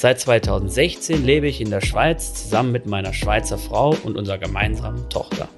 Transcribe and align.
Seit 0.00 0.20
2016 0.20 1.24
lebe 1.24 1.48
ich 1.48 1.60
in 1.60 1.70
der 1.70 1.80
Schweiz 1.80 2.32
zusammen 2.32 2.70
mit 2.70 2.86
meiner 2.86 3.12
Schweizer 3.12 3.58
Frau 3.58 3.96
und 4.04 4.16
unserer 4.16 4.38
gemeinsamen 4.38 5.10
Tochter. 5.10 5.48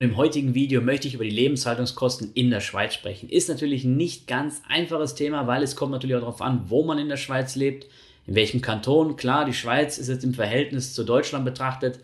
Im 0.00 0.18
heutigen 0.18 0.52
Video 0.52 0.82
möchte 0.82 1.08
ich 1.08 1.14
über 1.14 1.24
die 1.24 1.30
Lebenshaltungskosten 1.30 2.32
in 2.34 2.50
der 2.50 2.60
Schweiz 2.60 2.92
sprechen. 2.92 3.30
Ist 3.30 3.48
natürlich 3.48 3.84
nicht 3.84 4.26
ganz 4.26 4.60
einfaches 4.68 5.14
Thema, 5.14 5.46
weil 5.46 5.62
es 5.62 5.76
kommt 5.76 5.92
natürlich 5.92 6.14
auch 6.14 6.20
darauf 6.20 6.42
an, 6.42 6.66
wo 6.68 6.84
man 6.84 6.98
in 6.98 7.08
der 7.08 7.16
Schweiz 7.16 7.56
lebt 7.56 7.86
in 8.26 8.34
welchem 8.34 8.60
Kanton. 8.60 9.16
Klar, 9.16 9.46
die 9.46 9.54
Schweiz 9.54 9.96
ist 9.96 10.08
jetzt 10.08 10.24
im 10.24 10.34
Verhältnis 10.34 10.92
zu 10.92 11.04
Deutschland 11.04 11.46
betrachtet 11.46 12.00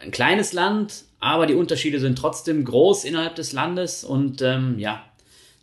ein 0.00 0.10
kleines 0.10 0.54
Land, 0.54 1.04
aber 1.20 1.44
die 1.44 1.54
Unterschiede 1.54 2.00
sind 2.00 2.16
trotzdem 2.16 2.64
groß 2.64 3.04
innerhalb 3.04 3.34
des 3.34 3.52
Landes 3.52 4.04
und 4.04 4.40
ähm, 4.40 4.78
ja, 4.78 5.04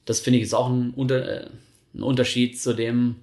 das 0.05 0.19
finde 0.19 0.37
ich 0.37 0.43
ist 0.43 0.53
auch 0.53 0.69
ein, 0.69 0.93
Unter 0.95 1.45
äh, 1.45 1.47
ein 1.93 2.03
Unterschied 2.03 2.59
zu 2.59 2.73
dem, 2.73 3.15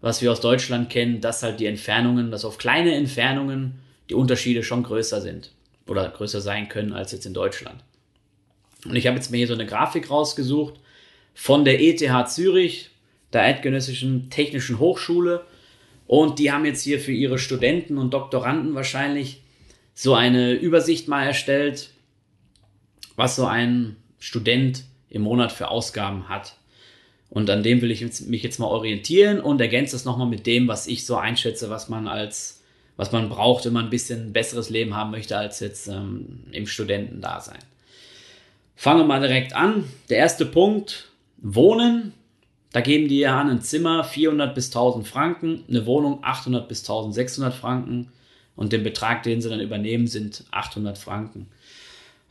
was 0.00 0.22
wir 0.22 0.30
aus 0.30 0.40
Deutschland 0.40 0.90
kennen, 0.90 1.20
dass 1.20 1.42
halt 1.42 1.60
die 1.60 1.66
Entfernungen, 1.66 2.30
dass 2.30 2.44
auf 2.44 2.58
kleine 2.58 2.94
Entfernungen 2.94 3.80
die 4.10 4.14
Unterschiede 4.14 4.62
schon 4.62 4.82
größer 4.82 5.20
sind 5.20 5.52
oder 5.86 6.08
größer 6.08 6.40
sein 6.40 6.68
können 6.68 6.92
als 6.92 7.12
jetzt 7.12 7.26
in 7.26 7.34
Deutschland. 7.34 7.82
Und 8.84 8.96
ich 8.96 9.06
habe 9.06 9.16
jetzt 9.16 9.30
mir 9.30 9.38
hier 9.38 9.46
so 9.46 9.54
eine 9.54 9.66
Grafik 9.66 10.10
rausgesucht 10.10 10.74
von 11.34 11.64
der 11.64 11.80
ETH 11.80 12.28
Zürich, 12.28 12.90
der 13.32 13.42
Eidgenössischen 13.42 14.30
Technischen 14.30 14.78
Hochschule. 14.78 15.44
Und 16.06 16.38
die 16.38 16.52
haben 16.52 16.64
jetzt 16.66 16.82
hier 16.82 17.00
für 17.00 17.12
ihre 17.12 17.38
Studenten 17.38 17.98
und 17.98 18.12
Doktoranden 18.12 18.74
wahrscheinlich 18.74 19.42
so 19.94 20.14
eine 20.14 20.52
Übersicht 20.52 21.08
mal 21.08 21.24
erstellt, 21.24 21.90
was 23.16 23.36
so 23.36 23.46
ein 23.46 23.96
Student 24.18 24.84
im 25.08 25.22
Monat 25.22 25.52
für 25.52 25.68
Ausgaben 25.68 26.28
hat. 26.28 26.56
Und 27.34 27.50
an 27.50 27.64
dem 27.64 27.82
will 27.82 27.90
ich 27.90 28.00
mich 28.28 28.44
jetzt 28.44 28.60
mal 28.60 28.68
orientieren 28.68 29.40
und 29.40 29.60
ergänze 29.60 29.96
das 29.96 30.04
nochmal 30.04 30.28
mit 30.28 30.46
dem, 30.46 30.68
was 30.68 30.86
ich 30.86 31.04
so 31.04 31.16
einschätze, 31.16 31.68
was 31.68 31.88
man 31.88 32.06
als, 32.06 32.62
was 32.96 33.10
man 33.10 33.28
braucht, 33.28 33.64
wenn 33.64 33.72
man 33.72 33.86
ein 33.86 33.90
bisschen 33.90 34.32
besseres 34.32 34.70
Leben 34.70 34.94
haben 34.94 35.10
möchte 35.10 35.36
als 35.36 35.58
jetzt 35.58 35.88
ähm, 35.88 36.44
im 36.52 36.68
Studentendasein. 36.68 37.58
Fangen 38.76 39.00
wir 39.00 39.06
mal 39.06 39.20
direkt 39.20 39.52
an. 39.52 39.82
Der 40.10 40.18
erste 40.18 40.46
Punkt, 40.46 41.08
Wohnen. 41.38 42.12
Da 42.70 42.80
geben 42.80 43.08
die 43.08 43.18
ja 43.18 43.40
ein 43.40 43.60
Zimmer 43.62 44.04
400 44.04 44.54
bis 44.54 44.66
1000 44.66 45.06
Franken, 45.06 45.64
eine 45.68 45.86
Wohnung 45.86 46.20
800 46.22 46.68
bis 46.68 46.82
1600 46.82 47.52
Franken 47.52 48.12
und 48.54 48.72
den 48.72 48.84
Betrag, 48.84 49.24
den 49.24 49.40
sie 49.40 49.48
dann 49.48 49.60
übernehmen, 49.60 50.06
sind 50.06 50.44
800 50.52 50.98
Franken. 50.98 51.48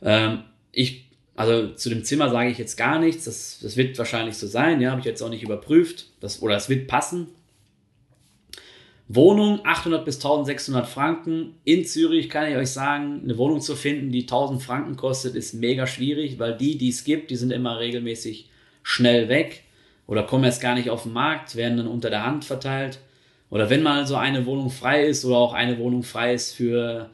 Ähm, 0.00 0.44
ich, 0.72 1.04
also 1.36 1.68
zu 1.74 1.88
dem 1.88 2.04
Zimmer 2.04 2.30
sage 2.30 2.50
ich 2.50 2.58
jetzt 2.58 2.76
gar 2.76 2.98
nichts, 2.98 3.24
das, 3.24 3.58
das 3.60 3.76
wird 3.76 3.98
wahrscheinlich 3.98 4.36
so 4.36 4.46
sein, 4.46 4.80
ja, 4.80 4.90
habe 4.90 5.00
ich 5.00 5.06
jetzt 5.06 5.22
auch 5.22 5.30
nicht 5.30 5.42
überprüft, 5.42 6.06
das, 6.20 6.42
oder 6.42 6.56
es 6.56 6.68
wird 6.68 6.86
passen. 6.86 7.28
Wohnung 9.06 9.60
800 9.64 10.04
bis 10.04 10.16
1600 10.16 10.88
Franken. 10.88 11.56
In 11.64 11.84
Zürich 11.84 12.30
kann 12.30 12.50
ich 12.50 12.56
euch 12.56 12.70
sagen, 12.70 13.20
eine 13.22 13.36
Wohnung 13.36 13.60
zu 13.60 13.76
finden, 13.76 14.10
die 14.10 14.22
1000 14.22 14.62
Franken 14.62 14.96
kostet, 14.96 15.34
ist 15.34 15.54
mega 15.54 15.86
schwierig, 15.86 16.38
weil 16.38 16.56
die, 16.56 16.78
die 16.78 16.88
es 16.88 17.04
gibt, 17.04 17.30
die 17.30 17.36
sind 17.36 17.50
immer 17.50 17.78
regelmäßig 17.80 18.48
schnell 18.82 19.28
weg 19.28 19.64
oder 20.06 20.22
kommen 20.22 20.44
erst 20.44 20.62
gar 20.62 20.74
nicht 20.74 20.88
auf 20.88 21.02
den 21.02 21.12
Markt, 21.12 21.56
werden 21.56 21.76
dann 21.76 21.86
unter 21.86 22.10
der 22.10 22.24
Hand 22.24 22.44
verteilt. 22.44 22.98
Oder 23.50 23.70
wenn 23.70 23.82
mal 23.82 24.06
so 24.06 24.16
eine 24.16 24.46
Wohnung 24.46 24.70
frei 24.70 25.04
ist 25.04 25.24
oder 25.24 25.36
auch 25.36 25.52
eine 25.52 25.78
Wohnung 25.78 26.02
frei 26.02 26.34
ist 26.34 26.54
für, 26.54 27.10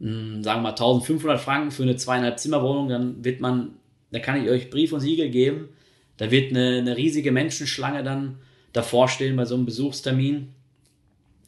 mh, 0.00 0.10
hm, 0.10 0.44
sagen 0.44 0.60
wir 0.60 0.62
mal, 0.62 0.70
1500 0.70 1.40
Franken 1.40 1.70
für 1.70 1.82
eine 1.82 1.96
zweieinhalb 1.96 2.38
Zimmer 2.38 2.62
Wohnung, 2.62 2.88
dann 2.88 3.24
wird 3.24 3.40
man, 3.40 3.72
da 4.10 4.18
kann 4.18 4.42
ich 4.42 4.50
euch 4.50 4.70
Brief 4.70 4.92
und 4.92 5.00
Siegel 5.00 5.30
geben. 5.30 5.68
Da 6.16 6.30
wird 6.30 6.50
eine, 6.50 6.78
eine 6.78 6.96
riesige 6.96 7.32
Menschenschlange 7.32 8.02
dann 8.02 8.38
davor 8.72 9.08
stehen 9.08 9.36
bei 9.36 9.44
so 9.44 9.54
einem 9.54 9.64
Besuchstermin. 9.64 10.48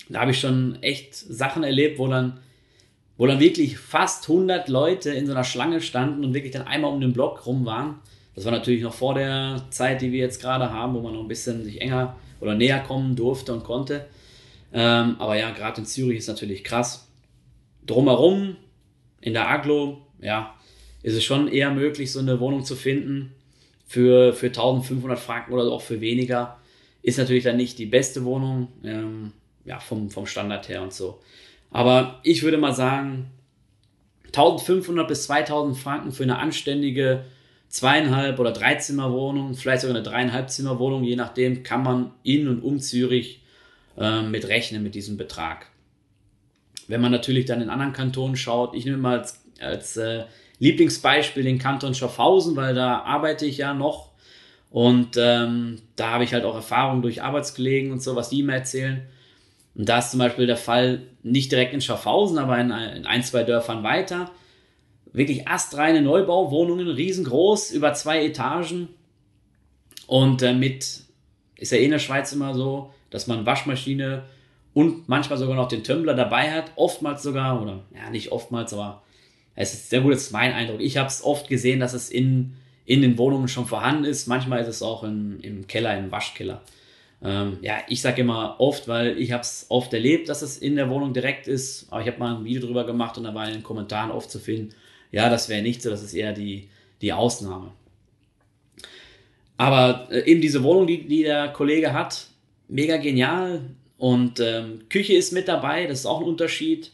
Da 0.09 0.21
habe 0.21 0.33
ich 0.33 0.41
schon 0.41 0.83
echt 0.83 1.15
Sachen 1.15 1.62
erlebt, 1.62 1.99
wo 1.99 2.09
dann, 2.09 2.39
wo 3.16 3.27
dann 3.27 3.41
wirklich 3.41 3.78
fast 3.78 4.28
100 4.28 4.69
Leute 4.69 5.10
in 5.10 5.27
so 5.27 5.33
einer 5.33 5.44
Schlange 5.44 5.81
standen 5.81 6.25
und 6.25 6.34
wirklich 6.34 6.53
dann 6.53 6.66
einmal 6.66 6.93
um 6.93 7.00
den 7.00 7.12
Block 7.12 7.47
rum 7.47 7.65
waren. 7.65 8.00
Das 8.34 8.44
war 8.44 8.53
natürlich 8.53 8.83
noch 8.83 8.94
vor 8.94 9.15
der 9.15 9.66
Zeit, 9.71 10.03
die 10.03 10.12
wir 10.12 10.21
jetzt 10.21 10.41
gerade 10.41 10.71
haben, 10.71 10.94
wo 10.94 11.00
man 11.00 11.15
noch 11.15 11.21
ein 11.21 11.28
bisschen 11.28 11.65
sich 11.65 11.81
enger 11.81 12.16
oder 12.41 12.55
näher 12.55 12.81
kommen 12.81 13.16
durfte 13.16 13.53
und 13.53 13.65
konnte. 13.65 14.06
Ähm, 14.72 15.16
aber 15.19 15.37
ja, 15.37 15.50
gerade 15.50 15.81
in 15.81 15.87
Zürich 15.87 16.19
ist 16.19 16.28
natürlich 16.28 16.65
krass. 16.65 17.09
Drumherum, 17.86 18.56
in 19.20 19.32
der 19.32 19.48
Aglo, 19.48 19.98
ja, 20.20 20.54
ist 21.02 21.14
es 21.14 21.24
schon 21.24 21.48
eher 21.48 21.70
möglich, 21.70 22.12
so 22.12 22.20
eine 22.20 22.41
Wohnung 22.41 22.64
zu 22.64 22.76
finden 22.76 23.32
für, 23.86 24.32
für 24.32 24.46
1500 24.46 25.18
Franken 25.18 25.52
oder 25.52 25.70
auch 25.70 25.82
für 25.82 26.00
weniger. 26.00 26.58
Ist 27.02 27.18
natürlich 27.18 27.44
dann 27.44 27.56
nicht 27.56 27.78
die 27.78 27.86
beste 27.86 28.24
Wohnung, 28.24 28.68
ähm, 28.84 29.32
ja, 29.64 29.78
vom, 29.80 30.10
vom 30.10 30.26
Standard 30.26 30.68
her 30.68 30.82
und 30.82 30.92
so. 30.92 31.20
Aber 31.70 32.20
ich 32.22 32.42
würde 32.42 32.58
mal 32.58 32.74
sagen, 32.74 33.30
1500 34.26 35.08
bis 35.08 35.24
2000 35.24 35.76
Franken 35.76 36.12
für 36.12 36.22
eine 36.22 36.38
anständige 36.38 37.24
zweieinhalb 37.68 38.38
oder 38.38 38.52
drei 38.52 38.74
Zimmerwohnung, 38.74 39.54
vielleicht 39.54 39.82
sogar 39.82 39.97
eine 39.97 40.04
dreieinhalb 40.04 40.50
Zimmerwohnung, 40.50 41.04
je 41.04 41.16
nachdem, 41.16 41.62
kann 41.62 41.82
man 41.82 42.12
in 42.22 42.48
und 42.48 42.62
um 42.62 42.80
Zürich 42.80 43.42
äh, 43.97 44.22
mit 44.22 44.48
rechnen 44.48 44.82
mit 44.82 44.94
diesem 44.94 45.16
Betrag. 45.16 45.69
Wenn 46.91 47.01
man 47.01 47.12
natürlich 47.12 47.47
dann 47.47 47.62
in 47.62 47.71
anderen 47.71 47.93
Kantonen 47.93 48.37
schaut, 48.37 48.75
ich 48.75 48.84
nehme 48.84 48.99
mal 48.99 49.19
als, 49.19 49.43
als 49.61 49.97
äh, 49.97 50.25
Lieblingsbeispiel 50.59 51.43
den 51.43 51.59
Kanton 51.59 51.95
Schaffhausen, 51.95 52.56
weil 52.56 52.75
da 52.75 53.01
arbeite 53.01 53.47
ich 53.47 53.59
ja 53.59 53.75
noch 53.75 54.11
und 54.71 55.17
ähm, 55.17 55.81
da 55.97 56.11
habe 56.11 56.25
ich 56.25 56.33
halt 56.33 56.45
auch 56.45 56.55
Erfahrungen 56.55 57.03
durch 57.03 57.23
Arbeitskollegen 57.23 57.91
und 57.93 58.03
so, 58.03 58.15
was 58.15 58.28
die 58.28 58.43
mir 58.43 58.55
erzählen. 58.55 59.03
Und 59.75 59.89
da 59.89 59.99
ist 59.99 60.11
zum 60.11 60.19
Beispiel 60.19 60.47
der 60.47 60.56
Fall 60.56 61.03
nicht 61.23 61.51
direkt 61.51 61.73
in 61.73 61.81
Schaffhausen, 61.81 62.39
aber 62.39 62.59
in, 62.59 62.71
in 62.71 63.07
ein, 63.07 63.22
zwei 63.22 63.43
Dörfern 63.43 63.83
weiter 63.83 64.31
wirklich 65.12 65.49
astreine 65.49 66.03
Neubauwohnungen, 66.03 66.89
riesengroß, 66.89 67.72
über 67.72 67.95
zwei 67.95 68.25
Etagen. 68.25 68.89
Und 70.07 70.43
äh, 70.43 70.55
mit, 70.55 71.03
ist 71.57 71.72
ja 71.72 71.78
eh 71.78 71.84
in 71.84 71.91
der 71.91 71.99
Schweiz 71.99 72.33
immer 72.33 72.55
so, 72.55 72.93
dass 73.11 73.27
man 73.27 73.47
Waschmaschine 73.47 74.25
und 74.75 75.08
manchmal 75.08 75.38
sogar 75.38 75.56
noch 75.56 75.69
den 75.69 75.84
Tumbler 75.84 76.14
dabei 76.14 76.53
hat. 76.53 76.72
Oftmals 76.76 77.22
sogar, 77.22 77.60
oder 77.60 77.81
ja, 77.94 78.10
nicht 78.10 78.32
oftmals, 78.32 78.72
aber 78.72 79.03
es 79.54 79.75
ist 79.75 79.91
sehr 79.91 80.00
gut, 80.00 80.12
das 80.12 80.22
ist 80.22 80.32
mein 80.32 80.53
Eindruck. 80.53 80.81
Ich 80.81 80.97
habe 80.97 81.08
es 81.08 81.25
oft 81.25 81.48
gesehen, 81.48 81.81
dass 81.81 81.92
es 81.92 82.10
in, 82.10 82.54
in 82.86 83.03
den 83.03 83.19
Wohnungen 83.19 83.48
schon 83.48 83.66
vorhanden 83.66 84.04
ist. 84.04 84.26
Manchmal 84.26 84.60
ist 84.60 84.69
es 84.69 84.82
auch 84.82 85.04
in, 85.04 85.41
im 85.41 85.66
Keller, 85.66 85.98
im 85.98 86.10
Waschkeller. 86.10 86.62
Ähm, 87.22 87.59
ja, 87.60 87.78
ich 87.88 88.00
sage 88.00 88.22
immer 88.22 88.56
oft, 88.59 88.88
weil 88.88 89.19
ich 89.19 89.32
habe 89.32 89.42
es 89.42 89.66
oft 89.69 89.92
erlebt, 89.92 90.28
dass 90.28 90.42
es 90.42 90.56
in 90.56 90.76
der 90.76 90.88
Wohnung 90.88 91.12
direkt 91.12 91.48
ist. 91.48 91.86
Aber 91.91 92.00
ich 92.00 92.06
habe 92.06 92.19
mal 92.19 92.36
ein 92.36 92.44
Video 92.44 92.62
drüber 92.62 92.84
gemacht 92.84 93.19
und 93.19 93.25
da 93.25 93.34
war 93.34 93.47
in 93.47 93.54
den 93.54 93.62
Kommentaren 93.62 94.10
oft 94.10 94.30
zu 94.30 94.38
finden, 94.38 94.75
ja, 95.12 95.28
das 95.28 95.48
wäre 95.48 95.62
nicht 95.62 95.82
so, 95.82 95.91
das 95.91 96.03
ist 96.03 96.14
eher 96.14 96.32
die, 96.32 96.69
die 97.03 97.12
Ausnahme. 97.12 97.72
Aber 99.56 100.09
äh, 100.10 100.30
eben 100.30 100.41
diese 100.41 100.62
Wohnung, 100.62 100.86
die, 100.86 101.06
die 101.06 101.25
der 101.25 101.48
Kollege 101.48 101.92
hat, 101.92 102.28
mega 102.69 102.97
genial. 102.97 103.62
Und 104.00 104.41
ähm, 104.41 104.88
Küche 104.88 105.13
ist 105.13 105.30
mit 105.30 105.47
dabei, 105.47 105.84
das 105.84 106.01
ist 106.01 106.07
auch 106.07 106.22
ein 106.22 106.27
Unterschied. 106.27 106.91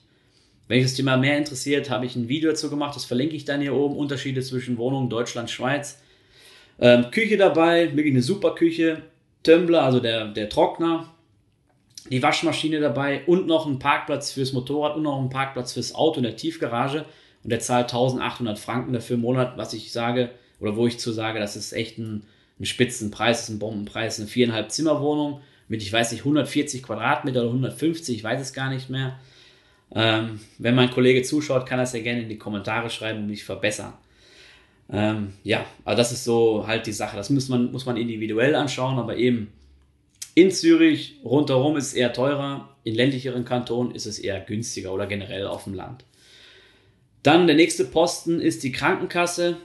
Wenn 0.67 0.79
euch 0.79 0.87
das 0.87 0.95
Thema 0.95 1.17
mehr 1.17 1.39
interessiert, 1.39 1.89
habe 1.89 2.05
ich 2.05 2.17
ein 2.17 2.27
Video 2.27 2.51
dazu 2.51 2.69
gemacht, 2.69 2.97
das 2.97 3.05
verlinke 3.05 3.37
ich 3.37 3.45
dann 3.45 3.61
hier 3.61 3.75
oben. 3.75 3.97
Unterschiede 3.97 4.43
zwischen 4.43 4.77
Wohnung 4.77 5.09
Deutschland, 5.09 5.49
Schweiz. 5.49 6.01
Ähm, 6.81 7.13
Küche 7.13 7.37
dabei, 7.37 7.95
wirklich 7.95 8.13
eine 8.13 8.23
super 8.23 8.57
Küche. 8.57 9.03
Tumbler, 9.45 9.85
also 9.85 10.01
der, 10.01 10.33
der 10.33 10.49
Trockner. 10.49 11.15
Die 12.11 12.25
Waschmaschine 12.25 12.81
dabei 12.81 13.23
und 13.27 13.47
noch 13.47 13.67
ein 13.67 13.79
Parkplatz 13.79 14.33
fürs 14.33 14.53
Motorrad 14.53 14.97
und 14.97 15.05
noch 15.05 15.23
ein 15.23 15.31
Parkplatz 15.31 15.75
fürs 15.75 15.95
Auto 15.95 16.17
in 16.17 16.25
der 16.25 16.35
Tiefgarage 16.35 17.05
und 17.45 17.51
der 17.51 17.61
zahlt 17.61 17.93
1800 17.93 18.59
Franken 18.59 18.93
dafür 18.93 19.15
im 19.15 19.23
Monat, 19.23 19.57
was 19.57 19.75
ich 19.75 19.93
sage, 19.93 20.31
oder 20.59 20.75
wo 20.75 20.89
ich 20.89 20.99
zu 20.99 21.13
sage, 21.13 21.39
das 21.39 21.55
ist 21.55 21.73
echt 21.73 21.99
ein, 21.99 22.25
ein 22.59 22.65
Spitzenpreis, 22.65 23.49
ein 23.49 23.61
Bombenpreis, 23.61 24.19
eine 24.19 24.27
viereinhalb 24.27 24.73
Zimmerwohnung 24.73 25.41
mit, 25.69 25.83
ich 25.83 25.93
weiß 25.93 26.13
nicht, 26.13 26.21
140 26.21 26.83
Quadratmeter 26.83 27.41
oder 27.41 27.51
150, 27.51 28.17
ich 28.17 28.25
weiß 28.25 28.41
es 28.41 28.53
gar 28.53 28.71
nicht 28.71 28.91
mehr. 28.91 29.19
Ähm, 29.95 30.41
wenn 30.59 30.75
mein 30.75 30.91
Kollege 30.91 31.23
zuschaut, 31.23 31.67
kann 31.67 31.79
er 31.79 31.85
es 31.85 31.93
ja 31.93 32.01
gerne 32.01 32.23
in 32.23 32.29
die 32.29 32.39
Kommentare 32.39 32.91
schreiben 32.91 33.21
und 33.21 33.27
mich 33.29 33.45
verbessern. 33.45 33.95
Ähm, 34.91 35.33
ja, 35.43 35.65
aber 35.85 35.97
das 35.97 36.13
ist 36.13 36.25
so 36.25 36.67
halt 36.67 36.87
die 36.87 36.93
Sache. 36.93 37.17
Das 37.17 37.31
muss 37.31 37.49
man, 37.49 37.73
muss 37.73 37.87
man 37.87 37.97
individuell 37.97 38.55
anschauen, 38.55 38.99
aber 38.99 39.17
eben 39.17 39.53
In 40.35 40.51
Zürich 40.51 41.17
rundherum 41.25 41.77
ist 41.77 41.89
es 41.89 41.95
eher 41.95 42.13
teurer, 42.13 42.77
in 42.85 42.95
ländlicheren 42.95 43.45
Kantonen 43.45 43.95
ist 43.95 44.07
es 44.07 44.19
eher 44.19 44.39
günstiger 44.41 44.93
oder 44.93 45.07
generell 45.07 45.47
auf 45.47 45.65
dem 45.65 45.75
Land. 45.75 46.05
Dann 47.23 47.47
der 47.49 47.57
nächste 47.57 47.85
Posten 47.85 48.41
ist 48.41 48.63
die 48.63 48.71
Krankenkasse. 48.71 49.57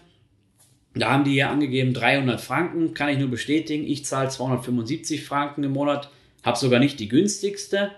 Da 0.94 1.12
haben 1.12 1.24
die 1.24 1.32
hier 1.32 1.50
angegeben 1.50 1.94
300 1.94 2.42
Franken, 2.42 2.94
kann 2.94 3.10
ich 3.10 3.18
nur 3.18 3.30
bestätigen. 3.30 3.86
Ich 3.88 4.06
zahle 4.06 4.30
275 4.30 5.24
Franken 5.24 5.64
im 5.64 5.72
Monat, 5.72 6.10
habe 6.44 6.58
sogar 6.58 6.80
nicht 6.80 7.00
die 7.00 7.08
günstigste. 7.08 7.92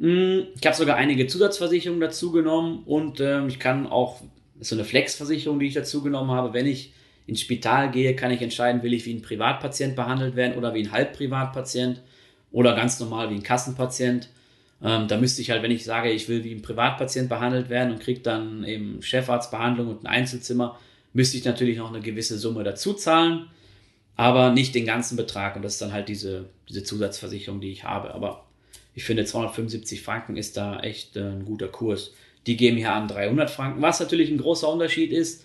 Hm, 0.00 0.46
ich 0.58 0.66
habe 0.66 0.76
sogar 0.76 0.96
einige 0.96 1.26
Zusatzversicherungen 1.26 2.00
dazu 2.00 2.32
genommen 2.32 2.82
und 2.86 3.20
ähm, 3.20 3.48
ich 3.48 3.58
kann 3.58 3.86
auch, 3.86 4.20
so 4.62 4.76
eine 4.76 4.84
Flexversicherung, 4.84 5.58
die 5.58 5.66
ich 5.66 5.74
dazu 5.74 6.02
genommen 6.02 6.30
habe, 6.30 6.54
wenn 6.54 6.66
ich 6.66 6.92
ins 7.26 7.40
Spital 7.40 7.90
gehe, 7.90 8.16
kann 8.16 8.30
ich 8.30 8.42
entscheiden, 8.42 8.82
will 8.82 8.94
ich 8.94 9.04
wie 9.06 9.14
ein 9.14 9.22
Privatpatient 9.22 9.96
behandelt 9.96 10.36
werden 10.36 10.56
oder 10.56 10.74
wie 10.74 10.84
ein 10.84 10.92
Halbprivatpatient 10.92 12.00
oder 12.50 12.74
ganz 12.74 12.98
normal 13.00 13.30
wie 13.30 13.34
ein 13.34 13.42
Kassenpatient. 13.42 14.28
Ähm, 14.82 15.08
da 15.08 15.16
müsste 15.16 15.42
ich 15.42 15.50
halt, 15.50 15.62
wenn 15.62 15.70
ich 15.70 15.84
sage, 15.84 16.10
ich 16.10 16.28
will 16.28 16.44
wie 16.44 16.52
ein 16.52 16.62
Privatpatient 16.62 17.28
behandelt 17.28 17.70
werden 17.70 17.92
und 17.92 18.00
kriege 18.00 18.20
dann 18.20 18.64
eben 18.64 19.02
Chefarztbehandlung 19.02 19.88
und 19.88 20.04
ein 20.04 20.08
Einzelzimmer, 20.08 20.78
müsste 21.12 21.36
ich 21.36 21.44
natürlich 21.44 21.78
noch 21.78 21.92
eine 21.92 22.00
gewisse 22.00 22.38
Summe 22.38 22.64
dazu 22.64 22.94
zahlen, 22.94 23.48
aber 24.16 24.50
nicht 24.50 24.74
den 24.74 24.86
ganzen 24.86 25.16
Betrag. 25.16 25.56
Und 25.56 25.62
das 25.62 25.74
ist 25.74 25.82
dann 25.82 25.92
halt 25.92 26.08
diese, 26.08 26.46
diese 26.68 26.84
Zusatzversicherung, 26.84 27.60
die 27.60 27.72
ich 27.72 27.84
habe. 27.84 28.14
Aber 28.14 28.46
ich 28.94 29.04
finde 29.04 29.24
275 29.24 30.02
Franken 30.02 30.36
ist 30.36 30.56
da 30.56 30.80
echt 30.80 31.16
äh, 31.16 31.20
ein 31.20 31.44
guter 31.44 31.68
Kurs. 31.68 32.12
Die 32.46 32.56
geben 32.56 32.76
hier 32.76 32.92
an 32.92 33.08
300 33.08 33.50
Franken, 33.50 33.82
was 33.82 34.00
natürlich 34.00 34.30
ein 34.30 34.38
großer 34.38 34.68
Unterschied 34.68 35.12
ist. 35.12 35.44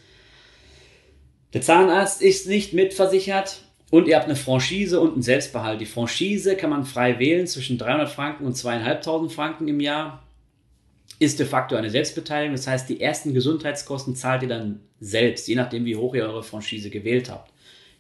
Der 1.53 1.61
Zahnarzt 1.61 2.21
ist 2.21 2.47
nicht 2.47 2.73
mitversichert 2.73 3.61
und 3.89 4.07
ihr 4.07 4.17
habt 4.17 4.25
eine 4.25 4.35
Franchise 4.35 4.99
und 4.99 5.13
einen 5.13 5.21
Selbstbehalt. 5.21 5.79
Die 5.79 5.85
Franchise 5.85 6.57
kann 6.57 6.69
man 6.69 6.85
frei 6.85 7.19
wählen 7.19 7.47
zwischen 7.47 7.77
300 7.77 8.09
Franken 8.09 8.45
und 8.45 8.55
2.500 8.55 9.29
Franken 9.29 9.67
im 9.67 9.79
Jahr. 9.79 10.26
Ist 11.19 11.39
de 11.39 11.45
facto 11.45 11.75
eine 11.75 11.89
Selbstbeteiligung. 11.89 12.55
Das 12.55 12.67
heißt, 12.67 12.89
die 12.89 13.01
ersten 13.01 13.33
Gesundheitskosten 13.33 14.15
zahlt 14.15 14.43
ihr 14.43 14.49
dann 14.49 14.81
selbst, 14.99 15.47
je 15.47 15.55
nachdem, 15.55 15.85
wie 15.85 15.95
hoch 15.95 16.13
ihr 16.15 16.25
eure 16.25 16.43
Franchise 16.43 16.89
gewählt 16.89 17.29
habt. 17.29 17.51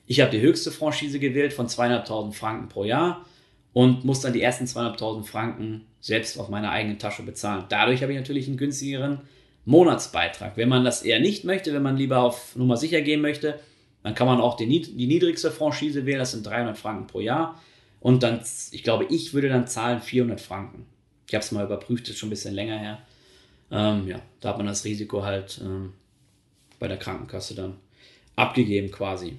Ich 0.05 0.21
habe 0.21 0.31
die 0.31 0.41
höchste 0.41 0.71
Franchise 0.71 1.19
gewählt 1.19 1.53
von 1.53 1.67
2.500 1.67 2.33
Franken 2.33 2.69
pro 2.69 2.83
Jahr 2.83 3.25
und 3.73 4.05
muss 4.05 4.21
dann 4.21 4.33
die 4.33 4.41
ersten 4.41 4.65
2.500 4.65 5.23
Franken 5.23 5.85
selbst 5.99 6.39
auf 6.39 6.49
meiner 6.49 6.71
eigenen 6.71 6.99
Tasche 6.99 7.23
bezahlen. 7.23 7.65
Dadurch 7.69 8.01
habe 8.01 8.13
ich 8.13 8.17
natürlich 8.17 8.47
einen 8.47 8.57
günstigeren 8.57 9.21
Monatsbeitrag. 9.65 10.55
Wenn 10.55 10.69
man 10.69 10.85
das 10.85 11.03
eher 11.03 11.19
nicht 11.19 11.43
möchte, 11.43 11.73
wenn 11.73 11.83
man 11.83 11.97
lieber 11.97 12.19
auf 12.19 12.55
Nummer 12.55 12.77
sicher 12.77 13.01
gehen 13.01 13.21
möchte, 13.21 13.59
dann 14.03 14.15
kann 14.15 14.27
man 14.27 14.39
auch 14.39 14.55
die, 14.55 14.67
die 14.67 15.07
niedrigste 15.07 15.51
Franchise 15.51 16.05
wählen, 16.05 16.19
das 16.19 16.31
sind 16.31 16.45
300 16.45 16.77
Franken 16.77 17.07
pro 17.07 17.19
Jahr. 17.19 17.61
Und 17.99 18.23
dann, 18.23 18.39
ich 18.71 18.83
glaube, 18.83 19.05
ich 19.09 19.33
würde 19.33 19.49
dann 19.49 19.67
zahlen 19.67 19.99
400 19.99 20.39
Franken. 20.39 20.85
Ich 21.27 21.33
habe 21.33 21.43
es 21.43 21.51
mal 21.51 21.65
überprüft, 21.65 22.07
ist 22.07 22.17
schon 22.17 22.27
ein 22.27 22.31
bisschen 22.31 22.53
länger 22.53 22.77
her. 22.77 22.99
Ähm, 23.69 24.07
ja, 24.07 24.21
da 24.39 24.49
hat 24.49 24.57
man 24.57 24.67
das 24.67 24.85
Risiko 24.85 25.23
halt 25.23 25.59
ähm, 25.61 25.93
bei 26.79 26.87
der 26.87 26.97
Krankenkasse 26.97 27.55
dann 27.55 27.77
abgegeben 28.35 28.91
quasi. 28.91 29.37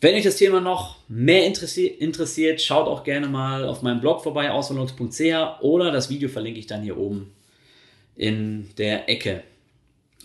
Wenn 0.00 0.14
euch 0.16 0.24
das 0.24 0.36
Thema 0.36 0.60
noch 0.60 0.98
mehr 1.08 1.46
interessiert, 1.46 2.60
schaut 2.60 2.88
auch 2.88 3.04
gerne 3.04 3.28
mal 3.28 3.64
auf 3.64 3.82
meinem 3.82 4.00
Blog 4.00 4.22
vorbei, 4.22 4.50
auswanderungs.ch 4.50 5.62
oder 5.62 5.92
das 5.92 6.10
Video 6.10 6.28
verlinke 6.28 6.58
ich 6.58 6.66
dann 6.66 6.82
hier 6.82 6.98
oben 6.98 7.32
in 8.16 8.70
der 8.78 9.08
Ecke. 9.08 9.44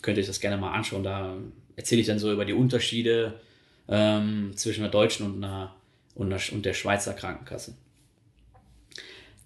Könnt 0.02 0.18
ihr 0.18 0.22
euch 0.22 0.28
das 0.28 0.40
gerne 0.40 0.58
mal 0.58 0.74
anschauen. 0.74 1.04
Da 1.04 1.36
erzähle 1.76 2.02
ich 2.02 2.08
dann 2.08 2.18
so 2.20 2.32
über 2.32 2.46
die 2.46 2.54
Unterschiede 2.54 3.40
ähm, 3.88 4.54
zwischen 4.56 4.82
der 4.82 4.90
deutschen 4.90 5.28
und, 5.28 5.44
einer, 5.44 5.76
und, 6.16 6.32
der, 6.32 6.40
und 6.52 6.66
der 6.66 6.74
Schweizer 6.74 7.14
Krankenkasse. 7.14 7.76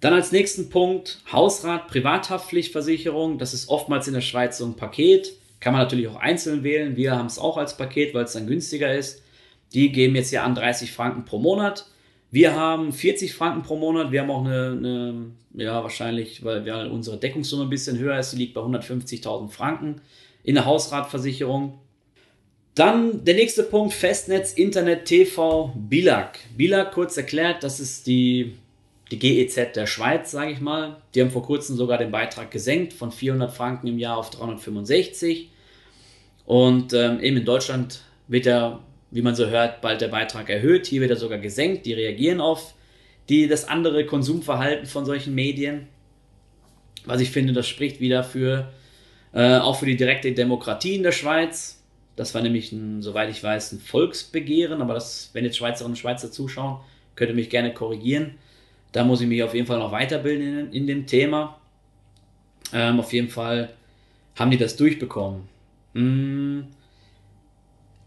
Dann 0.01 0.13
als 0.13 0.31
nächsten 0.31 0.69
Punkt 0.69 1.19
Hausrat, 1.31 1.87
Privathaftpflichtversicherung. 1.87 3.37
Das 3.37 3.53
ist 3.53 3.69
oftmals 3.69 4.07
in 4.07 4.15
der 4.15 4.21
Schweiz 4.21 4.57
so 4.57 4.65
ein 4.65 4.75
Paket. 4.75 5.33
Kann 5.59 5.73
man 5.73 5.83
natürlich 5.83 6.07
auch 6.07 6.15
einzeln 6.15 6.63
wählen. 6.63 6.97
Wir 6.97 7.15
haben 7.15 7.27
es 7.27 7.37
auch 7.37 7.55
als 7.57 7.77
Paket, 7.77 8.13
weil 8.13 8.25
es 8.25 8.33
dann 8.33 8.47
günstiger 8.47 8.93
ist. 8.93 9.21
Die 9.73 9.91
geben 9.91 10.15
jetzt 10.15 10.31
hier 10.31 10.43
an 10.43 10.55
30 10.55 10.91
Franken 10.91 11.23
pro 11.23 11.37
Monat. 11.37 11.85
Wir 12.31 12.55
haben 12.55 12.91
40 12.91 13.33
Franken 13.35 13.61
pro 13.61 13.75
Monat. 13.77 14.11
Wir 14.11 14.21
haben 14.21 14.31
auch 14.31 14.43
eine, 14.43 14.71
eine 14.71 15.31
ja, 15.53 15.83
wahrscheinlich, 15.83 16.43
weil 16.43 16.65
wir 16.65 16.89
unsere 16.91 17.17
Deckungssumme 17.17 17.63
ein 17.63 17.69
bisschen 17.69 17.99
höher 17.99 18.17
ist. 18.17 18.31
Die 18.31 18.37
liegt 18.37 18.55
bei 18.55 18.61
150.000 18.61 19.49
Franken 19.49 20.01
in 20.43 20.55
der 20.55 20.65
Hausratversicherung. 20.65 21.77
Dann 22.73 23.23
der 23.23 23.35
nächste 23.35 23.63
Punkt, 23.63 23.93
Festnetz, 23.93 24.53
Internet, 24.53 25.05
TV, 25.05 25.73
BILAG. 25.75 26.39
BILAG, 26.57 26.91
kurz 26.91 27.17
erklärt, 27.17 27.63
das 27.63 27.79
ist 27.79 28.07
die, 28.07 28.55
die 29.11 29.19
GEZ 29.19 29.73
der 29.75 29.87
Schweiz, 29.87 30.31
sage 30.31 30.51
ich 30.51 30.61
mal. 30.61 30.97
Die 31.13 31.21
haben 31.21 31.31
vor 31.31 31.43
kurzem 31.43 31.75
sogar 31.75 31.97
den 31.97 32.11
Beitrag 32.11 32.49
gesenkt 32.49 32.93
von 32.93 33.11
400 33.11 33.51
Franken 33.53 33.87
im 33.87 33.99
Jahr 33.99 34.17
auf 34.17 34.29
365. 34.29 35.49
Und 36.45 36.93
ähm, 36.93 37.19
eben 37.19 37.37
in 37.37 37.45
Deutschland 37.45 38.01
wird 38.27 38.45
ja 38.45 38.79
wie 39.11 39.21
man 39.21 39.35
so 39.35 39.47
hört, 39.47 39.81
bald 39.81 40.01
der 40.01 40.07
Beitrag 40.07 40.49
erhöht. 40.49 40.87
Hier 40.87 41.01
wird 41.01 41.11
er 41.11 41.17
sogar 41.17 41.37
gesenkt. 41.37 41.85
Die 41.85 41.93
reagieren 41.93 42.39
auf 42.39 42.73
die, 43.29 43.47
das 43.47 43.67
andere 43.67 44.05
Konsumverhalten 44.05 44.87
von 44.87 45.05
solchen 45.05 45.35
Medien. 45.35 45.87
Was 47.05 47.21
ich 47.21 47.31
finde, 47.31 47.53
das 47.53 47.67
spricht 47.67 47.99
wieder 47.99 48.23
für, 48.23 48.71
äh, 49.33 49.57
auch 49.57 49.77
für 49.77 49.85
die 49.85 49.97
direkte 49.97 50.31
Demokratie 50.31 50.95
in 50.95 51.03
der 51.03 51.11
Schweiz. 51.11 51.83
Das 52.15 52.33
war 52.33 52.41
nämlich, 52.41 52.71
ein, 52.71 53.01
soweit 53.01 53.29
ich 53.29 53.43
weiß, 53.43 53.73
ein 53.73 53.79
Volksbegehren, 53.79 54.81
aber 54.81 54.93
das, 54.93 55.29
wenn 55.33 55.43
jetzt 55.43 55.57
Schweizerinnen 55.57 55.93
und 55.93 55.97
Schweizer 55.97 56.31
zuschauen, 56.31 56.79
könnt 57.15 57.31
ihr 57.31 57.35
mich 57.35 57.49
gerne 57.49 57.73
korrigieren. 57.73 58.35
Da 58.91 59.03
muss 59.03 59.21
ich 59.21 59.27
mich 59.27 59.41
auf 59.43 59.53
jeden 59.53 59.67
Fall 59.67 59.79
noch 59.79 59.91
weiterbilden 59.91 60.59
in, 60.59 60.73
in 60.73 60.87
dem 60.87 61.07
Thema. 61.07 61.57
Ähm, 62.73 62.99
auf 62.99 63.13
jeden 63.13 63.29
Fall 63.29 63.73
haben 64.35 64.51
die 64.51 64.57
das 64.57 64.75
durchbekommen. 64.75 65.47
Hm. 65.93 66.67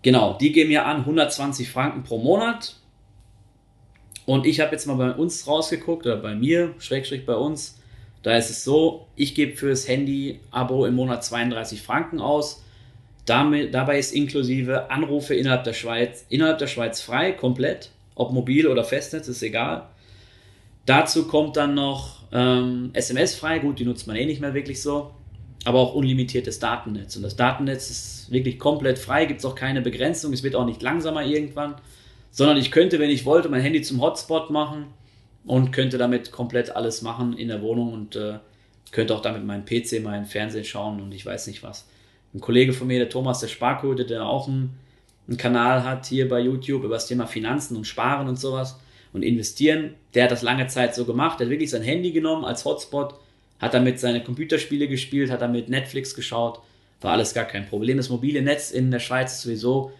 Genau, 0.03 0.37
die 0.39 0.53
geben 0.53 0.71
ja 0.71 0.85
an 0.85 0.99
120 0.99 1.71
Franken 1.71 2.03
pro 2.03 2.19
Monat. 2.19 2.77
Und 4.27 4.47
ich 4.47 4.61
habe 4.61 4.73
jetzt 4.73 4.87
mal 4.87 4.97
bei 4.97 5.13
uns 5.13 5.47
rausgeguckt, 5.47 6.07
oder 6.07 6.17
bei 6.17 6.35
mir, 6.35 6.75
Schrägstrich 6.79 7.27
bei 7.27 7.35
uns, 7.35 7.79
da 8.23 8.37
ist 8.37 8.51
es 8.51 8.65
so, 8.65 9.07
ich 9.17 9.35
gebe 9.35 9.57
fürs 9.57 9.87
Handy-Abo 9.87 10.87
im 10.87 10.95
Monat 10.95 11.25
32 11.25 11.83
Franken 11.83 12.21
aus. 12.21 12.65
Damit, 13.27 13.75
dabei 13.75 13.99
ist 13.99 14.15
inklusive 14.15 14.91
Anrufe 14.91 15.35
innerhalb 15.35 15.65
der 15.65 15.73
Schweiz, 15.75 16.27
innerhalb 16.31 16.59
der 16.59 16.67
Schweiz 16.67 17.01
frei, 17.01 17.33
komplett. 17.33 17.91
Ob 18.15 18.33
mobil 18.33 18.67
oder 18.67 18.85
Festnetz, 18.85 19.29
ist 19.29 19.43
egal. 19.43 19.89
Dazu 20.87 21.27
kommt 21.27 21.57
dann 21.57 21.75
noch 21.75 22.25
ähm, 22.33 22.91
SMS 22.93 23.35
frei, 23.35 23.59
gut, 23.59 23.79
die 23.79 23.85
nutzt 23.85 24.07
man 24.07 24.17
eh 24.17 24.27
nicht 24.27 24.41
mehr 24.41 24.55
wirklich 24.55 24.83
so. 24.83 25.13
Aber 25.65 25.79
auch 25.79 25.95
unlimitiertes 25.95 26.59
Datennetz. 26.59 27.17
Und 27.17 27.23
das 27.23 27.37
Datennetz 27.37 27.89
ist 27.89 28.31
wirklich 28.31 28.59
komplett 28.59 28.99
frei, 28.99 29.25
gibt 29.25 29.41
es 29.41 29.47
auch 29.47 29.55
keine 29.55 29.81
Begrenzung, 29.81 30.33
es 30.35 30.43
wird 30.43 30.57
auch 30.57 30.67
nicht 30.67 30.83
langsamer 30.83 31.25
irgendwann, 31.25 31.77
sondern 32.31 32.59
ich 32.59 32.71
könnte, 32.71 32.99
wenn 32.99 33.09
ich 33.09 33.25
wollte, 33.25 33.49
mein 33.49 33.63
Handy 33.63 33.81
zum 33.81 34.03
Hotspot 34.03 34.51
machen 34.51 34.87
und 35.47 35.71
könnte 35.73 35.97
damit 35.97 36.33
komplett 36.33 36.77
alles 36.77 37.01
machen 37.01 37.33
in 37.33 37.49
der 37.49 37.63
Wohnung 37.63 37.95
und 37.95 38.17
äh, 38.17 38.41
könnte 38.91 39.15
auch 39.15 39.23
damit 39.23 39.45
meinen 39.45 39.65
PC, 39.65 40.03
meinen 40.03 40.27
Fernsehen 40.27 40.65
schauen 40.65 41.01
und 41.01 41.13
ich 41.13 41.25
weiß 41.25 41.47
nicht 41.47 41.63
was. 41.63 41.89
Ein 42.35 42.41
Kollege 42.41 42.75
von 42.75 42.87
mir, 42.87 42.99
der 42.99 43.09
Thomas, 43.09 43.41
der 43.41 43.49
Sparquote, 43.49 44.05
der 44.05 44.27
auch 44.27 44.49
einen, 44.49 44.79
einen 45.29 45.39
Kanal 45.39 45.85
hat 45.85 46.07
hier 46.07 46.29
bei 46.29 46.41
YouTube 46.41 46.85
über 46.85 46.95
das 46.95 47.07
Thema 47.07 47.27
Finanzen 47.27 47.77
und 47.77 47.87
Sparen 47.87 48.29
und 48.29 48.39
sowas 48.39 48.79
und 49.15 49.23
investieren, 49.23 49.95
der 50.13 50.25
hat 50.25 50.31
das 50.31 50.43
lange 50.43 50.67
Zeit 50.67 50.95
so 50.95 51.07
gemacht, 51.07 51.41
der 51.41 51.47
hat 51.47 51.51
wirklich 51.51 51.71
sein 51.71 51.83
Handy 51.83 52.13
genommen 52.13 52.45
als 52.45 52.67
Hotspot 52.67 53.15
hat 53.65 53.75
damit 53.75 53.99
seine 53.99 54.23
Computerspiele 54.23 54.89
gespielt, 54.89 55.31
hat 55.31 55.41
damit 55.41 55.69
Netflix 55.69 56.15
geschaut, 56.15 56.61
war 57.01 57.13
alles 57.13 57.35
gar 57.35 57.45
kein 57.45 57.67
Problem. 57.67 57.97
Das 57.97 58.11
mobile 58.11 58.43
Netz 58.43 58.71
in 58.71 58.91
der 58.91 58.99
Schweiz 58.99 59.33
ist 59.33 59.43
sowieso 59.43 59.93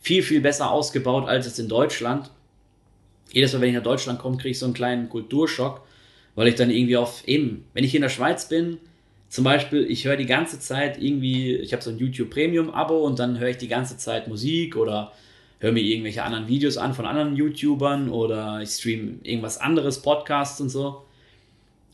viel, 0.00 0.22
viel 0.22 0.40
besser 0.40 0.70
ausgebaut 0.70 1.28
als 1.28 1.46
es 1.46 1.58
in 1.58 1.68
Deutschland. 1.68 2.30
Jedes 3.32 3.52
Mal, 3.52 3.60
wenn 3.60 3.70
ich 3.70 3.74
nach 3.74 3.82
Deutschland 3.82 4.18
komme, 4.18 4.36
kriege 4.36 4.50
ich 4.50 4.58
so 4.58 4.66
einen 4.66 4.74
kleinen 4.74 5.08
Kulturschock, 5.08 5.82
weil 6.34 6.48
ich 6.48 6.54
dann 6.54 6.70
irgendwie 6.70 6.96
auf 6.96 7.26
eben, 7.26 7.64
wenn 7.74 7.84
ich 7.84 7.94
in 7.94 8.02
der 8.02 8.08
Schweiz 8.08 8.48
bin, 8.48 8.78
zum 9.28 9.44
Beispiel, 9.44 9.84
ich 9.90 10.06
höre 10.06 10.16
die 10.16 10.24
ganze 10.24 10.58
Zeit 10.58 11.02
irgendwie, 11.02 11.56
ich 11.56 11.72
habe 11.72 11.82
so 11.82 11.90
ein 11.90 11.98
YouTube 11.98 12.30
Premium 12.30 12.70
Abo 12.70 13.04
und 13.04 13.18
dann 13.18 13.38
höre 13.38 13.50
ich 13.50 13.58
die 13.58 13.68
ganze 13.68 13.98
Zeit 13.98 14.26
Musik 14.26 14.76
oder 14.76 15.12
höre 15.60 15.72
mir 15.72 15.82
irgendwelche 15.82 16.22
anderen 16.22 16.48
Videos 16.48 16.76
an 16.76 16.94
von 16.94 17.06
anderen 17.06 17.36
YouTubern 17.36 18.10
oder 18.10 18.60
ich 18.60 18.70
stream 18.70 19.20
irgendwas 19.22 19.58
anderes, 19.58 20.02
Podcasts 20.02 20.60
und 20.60 20.68
so. 20.68 21.04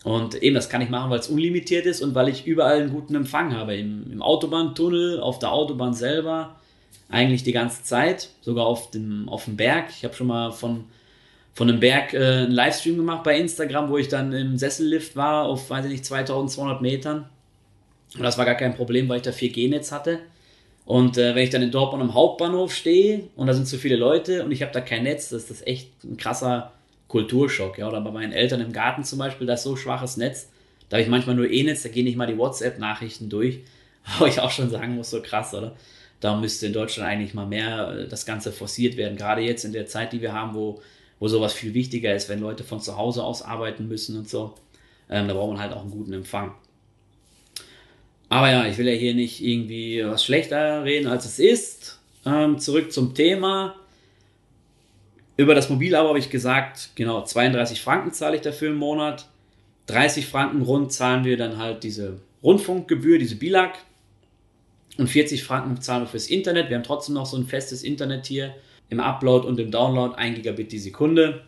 Und 0.04 0.42
eben, 0.42 0.54
das 0.54 0.68
kann 0.68 0.82
ich 0.82 0.90
machen, 0.90 1.10
weil 1.10 1.18
es 1.18 1.28
unlimitiert 1.28 1.86
ist 1.86 2.02
und 2.02 2.14
weil 2.14 2.28
ich 2.28 2.46
überall 2.46 2.80
einen 2.80 2.90
guten 2.90 3.14
Empfang 3.14 3.56
habe. 3.56 3.74
Im, 3.74 4.12
im 4.12 4.20
Autobahntunnel, 4.20 5.18
auf 5.18 5.38
der 5.38 5.50
Autobahn 5.50 5.94
selber, 5.94 6.56
eigentlich 7.08 7.42
die 7.42 7.52
ganze 7.52 7.84
Zeit, 7.84 8.28
sogar 8.42 8.66
auf 8.66 8.90
dem, 8.90 9.28
auf 9.30 9.46
dem 9.46 9.56
Berg. 9.56 9.86
Ich 9.96 10.04
habe 10.04 10.14
schon 10.14 10.26
mal 10.26 10.52
von, 10.52 10.84
von 11.54 11.70
einem 11.70 11.80
Berg 11.80 12.12
äh, 12.12 12.18
einen 12.18 12.52
Livestream 12.52 12.96
gemacht 12.96 13.24
bei 13.24 13.38
Instagram, 13.38 13.88
wo 13.88 13.96
ich 13.96 14.08
dann 14.08 14.34
im 14.34 14.58
Sessellift 14.58 15.16
war, 15.16 15.46
auf, 15.46 15.70
weiß 15.70 15.86
ich 15.86 15.92
nicht, 15.92 16.04
2200 16.04 16.82
Metern. 16.82 17.30
Und 18.14 18.22
das 18.22 18.36
war 18.36 18.44
gar 18.44 18.56
kein 18.56 18.74
Problem, 18.74 19.08
weil 19.08 19.16
ich 19.16 19.22
da 19.22 19.30
4G-Netz 19.30 19.90
hatte. 19.90 20.20
Und 20.84 21.16
äh, 21.16 21.34
wenn 21.34 21.42
ich 21.42 21.50
dann 21.50 21.62
in 21.62 21.70
Dortmund 21.70 22.02
am 22.02 22.14
Hauptbahnhof 22.14 22.74
stehe 22.74 23.28
und 23.36 23.46
da 23.46 23.54
sind 23.54 23.66
zu 23.66 23.78
viele 23.78 23.96
Leute 23.96 24.44
und 24.44 24.52
ich 24.52 24.62
habe 24.62 24.72
da 24.72 24.80
kein 24.80 25.04
Netz, 25.04 25.30
das 25.30 25.42
ist 25.42 25.50
das 25.50 25.66
echt 25.66 26.04
ein 26.04 26.16
krasser 26.16 26.72
Kulturschock. 27.08 27.78
Ja? 27.78 27.88
Oder 27.88 28.00
bei 28.00 28.10
meinen 28.10 28.32
Eltern 28.32 28.60
im 28.60 28.72
Garten 28.72 29.04
zum 29.04 29.18
Beispiel, 29.18 29.46
da 29.46 29.54
ist 29.54 29.62
so 29.62 29.76
schwaches 29.76 30.16
Netz, 30.16 30.48
da 30.88 30.96
habe 30.96 31.02
ich 31.02 31.08
manchmal 31.08 31.36
nur 31.36 31.50
E-Netz, 31.50 31.82
da 31.82 31.88
gehen 31.88 32.04
nicht 32.04 32.16
mal 32.16 32.26
die 32.26 32.36
WhatsApp-Nachrichten 32.36 33.30
durch. 33.30 33.60
Wo 34.18 34.26
ich 34.26 34.40
auch 34.40 34.50
schon 34.50 34.68
sagen 34.68 34.96
muss, 34.96 35.10
so 35.10 35.22
krass, 35.22 35.54
oder? 35.54 35.74
Da 36.20 36.36
müsste 36.36 36.66
in 36.66 36.74
Deutschland 36.74 37.08
eigentlich 37.08 37.32
mal 37.34 37.46
mehr 37.46 37.96
äh, 37.96 38.08
das 38.08 38.26
Ganze 38.26 38.52
forciert 38.52 38.96
werden. 38.96 39.16
Gerade 39.16 39.40
jetzt 39.40 39.64
in 39.64 39.72
der 39.72 39.86
Zeit, 39.86 40.12
die 40.12 40.20
wir 40.20 40.32
haben, 40.34 40.54
wo, 40.54 40.82
wo 41.18 41.28
sowas 41.28 41.54
viel 41.54 41.72
wichtiger 41.72 42.14
ist, 42.14 42.28
wenn 42.28 42.40
Leute 42.40 42.64
von 42.64 42.80
zu 42.80 42.98
Hause 42.98 43.24
aus 43.24 43.42
arbeiten 43.42 43.88
müssen 43.88 44.18
und 44.18 44.28
so. 44.28 44.54
Ähm, 45.08 45.28
da 45.28 45.34
braucht 45.34 45.52
man 45.52 45.60
halt 45.60 45.72
auch 45.72 45.82
einen 45.82 45.90
guten 45.90 46.12
Empfang. 46.12 46.54
Aber 48.28 48.50
ja, 48.50 48.66
ich 48.66 48.78
will 48.78 48.88
ja 48.88 48.94
hier 48.94 49.14
nicht 49.14 49.42
irgendwie 49.42 50.04
was 50.04 50.24
schlechter 50.24 50.84
reden, 50.84 51.06
als 51.06 51.24
es 51.24 51.38
ist. 51.38 52.00
Ähm, 52.26 52.58
zurück 52.58 52.92
zum 52.92 53.14
Thema. 53.14 53.76
Über 55.36 55.54
das 55.54 55.68
Mobilabo 55.68 56.08
habe 56.08 56.18
ich 56.18 56.30
gesagt, 56.30 56.90
genau, 56.94 57.22
32 57.24 57.80
Franken 57.80 58.12
zahle 58.12 58.36
ich 58.36 58.42
dafür 58.42 58.70
im 58.70 58.76
Monat. 58.76 59.26
30 59.86 60.26
Franken 60.26 60.62
rund 60.62 60.92
zahlen 60.92 61.24
wir 61.24 61.36
dann 61.36 61.58
halt 61.58 61.84
diese 61.84 62.20
Rundfunkgebühr, 62.42 63.18
diese 63.18 63.36
BILAG. 63.36 63.74
Und 64.96 65.08
40 65.08 65.42
Franken 65.42 65.80
zahlen 65.80 66.04
wir 66.04 66.06
fürs 66.06 66.28
Internet. 66.28 66.68
Wir 66.70 66.76
haben 66.76 66.84
trotzdem 66.84 67.16
noch 67.16 67.26
so 67.26 67.36
ein 67.36 67.46
festes 67.46 67.82
Internet 67.82 68.26
hier 68.26 68.54
im 68.90 69.00
Upload 69.00 69.46
und 69.46 69.58
im 69.58 69.70
Download, 69.70 70.14
1 70.14 70.36
Gigabit 70.36 70.70
die 70.70 70.78
Sekunde. 70.78 71.42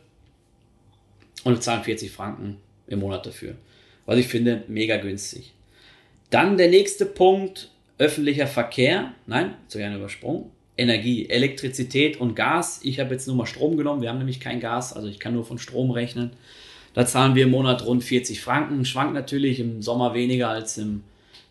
Und 1.44 1.54
wir 1.54 1.60
zahlen 1.60 1.84
40 1.84 2.10
Franken 2.10 2.56
im 2.88 2.98
Monat 2.98 3.24
dafür. 3.24 3.54
Was 4.04 4.18
ich 4.18 4.26
finde, 4.26 4.64
mega 4.66 4.96
günstig. 4.96 5.52
Dann 6.30 6.56
der 6.56 6.68
nächste 6.68 7.06
Punkt, 7.06 7.70
öffentlicher 7.98 8.46
Verkehr. 8.46 9.12
Nein, 9.26 9.54
zu 9.68 9.78
gerne 9.78 9.96
übersprungen. 9.96 10.50
Energie, 10.76 11.28
Elektrizität 11.28 12.20
und 12.20 12.36
Gas. 12.36 12.80
Ich 12.82 13.00
habe 13.00 13.14
jetzt 13.14 13.26
nur 13.26 13.36
mal 13.36 13.46
Strom 13.46 13.76
genommen. 13.76 14.02
Wir 14.02 14.10
haben 14.10 14.18
nämlich 14.18 14.40
kein 14.40 14.60
Gas, 14.60 14.92
also 14.92 15.08
ich 15.08 15.18
kann 15.18 15.32
nur 15.32 15.44
von 15.44 15.58
Strom 15.58 15.90
rechnen. 15.90 16.32
Da 16.92 17.06
zahlen 17.06 17.34
wir 17.34 17.44
im 17.44 17.50
Monat 17.50 17.84
rund 17.86 18.04
40 18.04 18.40
Franken. 18.40 18.84
Schwankt 18.84 19.14
natürlich 19.14 19.60
im 19.60 19.82
Sommer 19.82 20.14
weniger 20.14 20.48
als 20.48 20.78
im, 20.78 21.02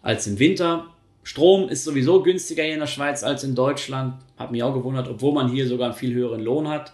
als 0.01 0.27
im 0.27 0.39
Winter. 0.39 0.88
Strom 1.24 1.70
ist 1.70 1.84
sowieso 1.84 2.22
günstiger 2.22 2.63
hier 2.63 2.75
in 2.75 2.79
der 2.79 2.88
Schweiz 2.88 3.24
als 3.24 3.44
in 3.44 3.55
Deutschland. 3.55 4.15
Hat 4.38 4.51
mich 4.51 4.62
auch 4.62 4.74
gewundert, 4.74 5.08
obwohl 5.08 5.34
man 5.34 5.51
hier 5.51 5.67
sogar 5.67 5.89
einen 5.89 5.98
viel 5.98 6.13
höheren 6.13 6.44
Lohn 6.44 6.67
hat. 6.67 6.94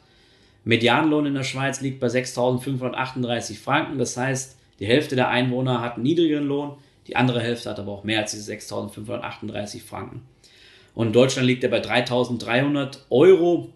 Medianlohn 0.64 1.26
in 1.26 1.34
der 1.34 1.44
Schweiz 1.44 1.82
liegt 1.82 2.00
bei 2.00 2.08
6.538 2.08 3.58
Franken. 3.58 3.98
Das 3.98 4.16
heißt, 4.16 4.58
die 4.80 4.86
Hälfte 4.86 5.16
der 5.16 5.30
Einwohner 5.30 5.82
hat 5.82 5.96
einen 5.96 6.04
niedrigeren 6.04 6.46
Lohn. 6.46 6.78
Die 7.08 7.15
andere 7.15 7.41
Hälfte 7.41 7.70
hat 7.70 7.79
aber 7.79 7.91
auch 7.91 8.03
mehr 8.03 8.20
als 8.20 8.31
diese 8.31 8.51
6.538 8.51 9.81
Franken. 9.81 10.24
Und 10.93 11.08
in 11.08 11.13
Deutschland 11.13 11.48
liegt 11.48 11.63
er 11.63 11.70
bei 11.70 11.81
3.300 11.81 12.98
Euro. 13.10 13.70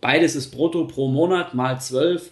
Beides 0.00 0.36
ist 0.36 0.50
brutto 0.50 0.86
pro 0.86 1.08
Monat 1.08 1.54
mal 1.54 1.80
12. 1.80 2.30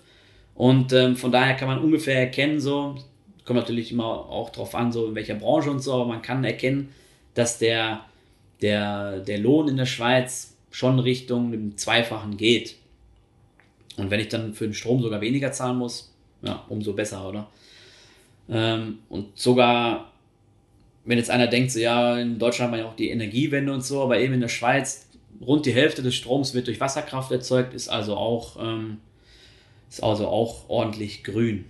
Und 0.55 0.93
ähm, 0.93 1.17
von 1.17 1.33
daher 1.33 1.55
kann 1.55 1.69
man 1.69 1.81
ungefähr 1.81 2.19
erkennen, 2.19 2.61
so, 2.61 2.97
kommt 3.45 3.59
natürlich 3.59 3.91
immer 3.91 4.05
auch 4.05 4.51
drauf 4.51 4.75
an, 4.75 4.93
so 4.93 5.07
in 5.07 5.15
welcher 5.15 5.35
Branche 5.35 5.71
und 5.71 5.81
so, 5.81 5.95
aber 5.95 6.05
man 6.05 6.23
kann 6.23 6.45
erkennen, 6.45 6.91
dass 7.35 7.59
der, 7.59 8.05
der, 8.61 9.21
der 9.21 9.39
Lohn 9.39 9.69
in 9.69 9.79
der 9.79 9.87
Schweiz 9.87 10.57
schon 10.71 10.99
Richtung 10.99 11.53
dem 11.53 11.77
Zweifachen 11.77 12.37
geht. 12.37 12.77
Und 13.97 14.11
wenn 14.11 14.21
ich 14.21 14.29
dann 14.29 14.55
für 14.55 14.65
den 14.65 14.75
Strom 14.75 15.03
sogar 15.03 15.21
weniger 15.21 15.53
zahlen 15.53 15.79
muss, 15.79 16.13
ja, 16.43 16.65
umso 16.69 16.93
besser, 16.93 17.27
oder? 17.29 17.49
Ähm, 18.49 18.99
und 19.09 19.39
sogar 19.39 20.12
wenn 21.05 21.19
jetzt 21.19 21.31
einer 21.31 21.49
denkt, 21.49 21.73
so 21.73 21.81
ja, 21.81 22.19
in 22.19 22.39
Deutschland 22.39 22.71
hat 22.71 22.71
man 22.71 22.81
ja 22.81 22.91
auch 22.91 22.97
die 22.97 23.11
Energiewende 23.11 23.73
und 23.73 23.85
so, 23.85 24.03
aber 24.03 24.19
eben 24.19 24.35
in 24.35 24.41
der 24.41 24.49
Schweiz 24.49 25.09
rund 25.41 25.67
die 25.67 25.73
Hälfte 25.73 26.03
des 26.03 26.15
Stroms 26.15 26.55
wird 26.55 26.69
durch 26.69 26.81
Wasserkraft 26.81 27.33
erzeugt, 27.33 27.75
ist 27.75 27.89
also 27.89 28.17
auch, 28.17 28.57
ähm, 28.63 28.99
ist 29.89 30.03
also 30.03 30.29
auch 30.29 30.69
ordentlich 30.69 31.25
grün. 31.25 31.65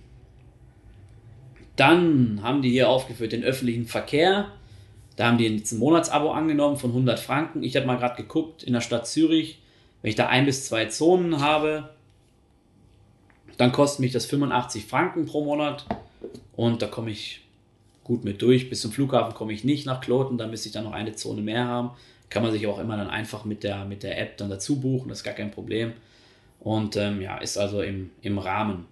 Dann 1.75 2.41
haben 2.43 2.61
die 2.61 2.69
hier 2.69 2.89
aufgeführt 2.89 3.31
den 3.31 3.43
öffentlichen 3.43 3.87
Verkehr. 3.87 4.51
Da 5.15 5.27
haben 5.27 5.39
die 5.39 5.47
jetzt 5.47 5.71
ein 5.71 5.79
Monatsabo 5.79 6.31
angenommen 6.31 6.77
von 6.77 6.91
100 6.91 7.19
Franken. 7.19 7.63
Ich 7.63 7.75
habe 7.75 7.87
mal 7.87 7.97
gerade 7.97 8.21
geguckt, 8.21 8.63
in 8.63 8.73
der 8.73 8.81
Stadt 8.81 9.07
Zürich, 9.07 9.59
wenn 10.01 10.09
ich 10.09 10.15
da 10.15 10.27
ein 10.27 10.45
bis 10.45 10.67
zwei 10.67 10.85
Zonen 10.85 11.39
habe, 11.39 11.89
dann 13.57 13.71
kostet 13.71 14.01
mich 14.01 14.11
das 14.11 14.25
85 14.25 14.85
Franken 14.85 15.25
pro 15.25 15.43
Monat 15.43 15.85
und 16.55 16.81
da 16.81 16.87
komme 16.87 17.11
ich 17.11 17.42
gut 18.03 18.23
mit 18.23 18.41
durch. 18.41 18.69
Bis 18.69 18.81
zum 18.81 18.91
Flughafen 18.91 19.33
komme 19.33 19.53
ich 19.53 19.63
nicht 19.63 19.85
nach 19.85 20.01
Kloten, 20.01 20.37
da 20.37 20.47
müsste 20.47 20.67
ich 20.67 20.73
dann 20.73 20.83
noch 20.83 20.93
eine 20.93 21.15
Zone 21.15 21.41
mehr 21.41 21.65
haben. 21.65 21.91
Kann 22.29 22.43
man 22.43 22.51
sich 22.51 22.65
auch 22.67 22.79
immer 22.79 22.97
dann 22.97 23.09
einfach 23.09 23.45
mit 23.45 23.63
der, 23.63 23.85
mit 23.85 24.03
der 24.03 24.19
App 24.19 24.37
dann 24.37 24.49
dazu 24.49 24.79
buchen, 24.79 25.09
das 25.09 25.19
ist 25.19 25.23
gar 25.23 25.33
kein 25.33 25.51
Problem. 25.51 25.93
Und 26.59 26.95
ähm, 26.95 27.21
ja, 27.21 27.37
ist 27.37 27.57
also 27.57 27.81
im, 27.81 28.09
im 28.21 28.37
Rahmen. 28.37 28.85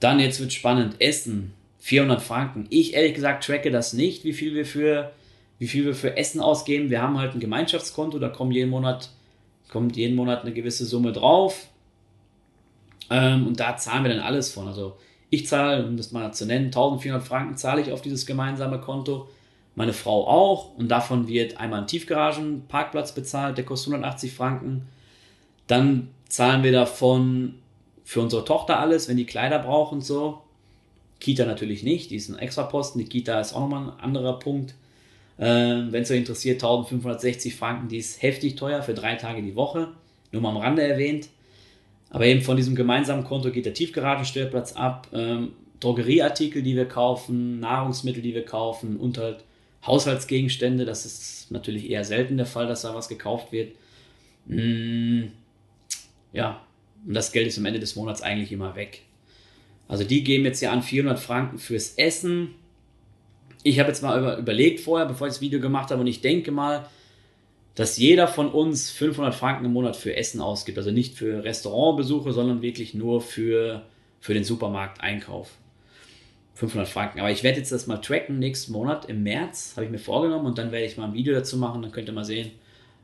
Dann 0.00 0.18
jetzt 0.18 0.40
wird 0.40 0.52
spannend, 0.52 0.96
Essen, 1.00 1.52
400 1.80 2.22
Franken. 2.22 2.66
Ich 2.70 2.94
ehrlich 2.94 3.14
gesagt 3.14 3.44
tracke 3.44 3.70
das 3.70 3.92
nicht, 3.92 4.24
wie 4.24 4.32
viel 4.32 4.54
wir 4.54 4.64
für, 4.64 5.12
wie 5.58 5.68
viel 5.68 5.84
wir 5.84 5.94
für 5.94 6.16
Essen 6.16 6.40
ausgeben. 6.40 6.90
Wir 6.90 7.02
haben 7.02 7.18
halt 7.18 7.34
ein 7.34 7.40
Gemeinschaftskonto, 7.40 8.18
da 8.18 8.28
kommt 8.28 8.54
jeden 8.54 8.70
Monat, 8.70 9.10
kommt 9.68 9.96
jeden 9.96 10.16
Monat 10.16 10.42
eine 10.42 10.52
gewisse 10.52 10.86
Summe 10.86 11.12
drauf. 11.12 11.68
Ähm, 13.10 13.46
und 13.46 13.60
da 13.60 13.76
zahlen 13.76 14.04
wir 14.04 14.10
dann 14.10 14.20
alles 14.20 14.50
von. 14.52 14.66
Also 14.68 14.96
ich 15.30 15.46
zahle, 15.46 15.86
um 15.86 15.96
das 15.96 16.12
mal 16.12 16.32
zu 16.34 16.44
nennen, 16.44 16.66
1400 16.66 17.22
Franken 17.22 17.56
zahle 17.56 17.80
ich 17.80 17.92
auf 17.92 18.02
dieses 18.02 18.26
gemeinsame 18.26 18.80
Konto. 18.80 19.28
Meine 19.76 19.92
Frau 19.92 20.26
auch. 20.26 20.74
Und 20.76 20.88
davon 20.88 21.28
wird 21.28 21.58
einmal 21.58 21.80
ein 21.80 21.86
Tiefgaragenparkplatz 21.86 23.14
bezahlt, 23.14 23.56
der 23.56 23.64
kostet 23.64 23.92
180 23.92 24.34
Franken. 24.34 24.88
Dann 25.68 26.08
zahlen 26.28 26.64
wir 26.64 26.72
davon 26.72 27.54
für 28.04 28.20
unsere 28.20 28.44
Tochter 28.44 28.80
alles, 28.80 29.08
wenn 29.08 29.16
die 29.16 29.26
Kleider 29.26 29.60
braucht 29.60 29.92
und 29.92 30.04
so. 30.04 30.42
Kita 31.20 31.44
natürlich 31.44 31.84
nicht, 31.84 32.10
die 32.10 32.16
ist 32.16 32.28
ein 32.28 32.38
Extraposten. 32.38 33.00
Die 33.00 33.08
Kita 33.08 33.40
ist 33.40 33.52
auch 33.52 33.60
nochmal 33.60 33.84
ein 33.84 34.00
anderer 34.00 34.38
Punkt. 34.38 34.74
Ähm, 35.38 35.92
wenn 35.92 36.02
es 36.02 36.10
euch 36.10 36.18
interessiert, 36.18 36.56
1560 36.56 37.54
Franken, 37.54 37.88
die 37.88 37.98
ist 37.98 38.20
heftig 38.20 38.56
teuer 38.56 38.82
für 38.82 38.94
drei 38.94 39.14
Tage 39.14 39.42
die 39.42 39.54
Woche. 39.54 39.88
Nur 40.32 40.42
mal 40.42 40.50
am 40.50 40.56
Rande 40.56 40.82
erwähnt. 40.82 41.28
Aber 42.10 42.26
eben 42.26 42.42
von 42.42 42.56
diesem 42.56 42.74
gemeinsamen 42.74 43.24
Konto 43.24 43.50
geht 43.50 43.66
der 43.66 43.74
Tiefgaragenstellplatz 43.74 44.72
ab, 44.74 45.08
ähm, 45.12 45.52
Drogerieartikel, 45.78 46.62
die 46.62 46.76
wir 46.76 46.86
kaufen, 46.86 47.60
Nahrungsmittel, 47.60 48.22
die 48.22 48.34
wir 48.34 48.44
kaufen 48.44 48.96
und 48.96 49.16
halt 49.16 49.44
Haushaltsgegenstände. 49.86 50.84
Das 50.84 51.06
ist 51.06 51.50
natürlich 51.50 51.88
eher 51.88 52.04
selten 52.04 52.36
der 52.36 52.46
Fall, 52.46 52.66
dass 52.66 52.82
da 52.82 52.94
was 52.94 53.08
gekauft 53.08 53.52
wird. 53.52 53.72
Mm, 54.46 55.28
ja, 56.32 56.60
und 57.06 57.14
das 57.14 57.32
Geld 57.32 57.46
ist 57.46 57.58
am 57.58 57.64
Ende 57.64 57.80
des 57.80 57.96
Monats 57.96 58.20
eigentlich 58.20 58.52
immer 58.52 58.76
weg. 58.76 59.02
Also 59.88 60.04
die 60.04 60.22
geben 60.22 60.44
jetzt 60.44 60.60
ja 60.60 60.70
an 60.70 60.82
400 60.82 61.18
Franken 61.18 61.58
fürs 61.58 61.94
Essen. 61.94 62.54
Ich 63.62 63.78
habe 63.80 63.88
jetzt 63.88 64.02
mal 64.02 64.18
über, 64.18 64.36
überlegt 64.36 64.80
vorher, 64.80 65.06
bevor 65.06 65.26
ich 65.26 65.34
das 65.34 65.40
Video 65.40 65.60
gemacht 65.60 65.90
habe, 65.90 66.00
und 66.00 66.06
ich 66.06 66.20
denke 66.20 66.52
mal, 66.52 66.86
dass 67.74 67.96
jeder 67.96 68.28
von 68.28 68.50
uns 68.50 68.90
500 68.90 69.34
Franken 69.34 69.64
im 69.64 69.72
Monat 69.72 69.96
für 69.96 70.16
Essen 70.16 70.40
ausgibt. 70.40 70.78
Also 70.78 70.90
nicht 70.90 71.16
für 71.16 71.44
Restaurantbesuche, 71.44 72.32
sondern 72.32 72.62
wirklich 72.62 72.94
nur 72.94 73.20
für, 73.20 73.82
für 74.20 74.34
den 74.34 74.44
Supermarkteinkauf. 74.44 75.50
500 76.54 76.88
Franken. 76.88 77.20
Aber 77.20 77.30
ich 77.30 77.42
werde 77.42 77.58
jetzt 77.58 77.72
das 77.72 77.86
mal 77.86 77.96
tracken 77.98 78.38
nächsten 78.38 78.72
Monat 78.72 79.06
im 79.06 79.22
März, 79.22 79.72
habe 79.76 79.86
ich 79.86 79.90
mir 79.90 79.98
vorgenommen 79.98 80.44
und 80.44 80.58
dann 80.58 80.72
werde 80.72 80.84
ich 80.84 80.98
mal 80.98 81.06
ein 81.06 81.14
Video 81.14 81.32
dazu 81.32 81.56
machen. 81.56 81.80
Dann 81.80 81.90
könnt 81.90 82.08
ihr 82.08 82.12
mal 82.12 82.24
sehen, 82.24 82.50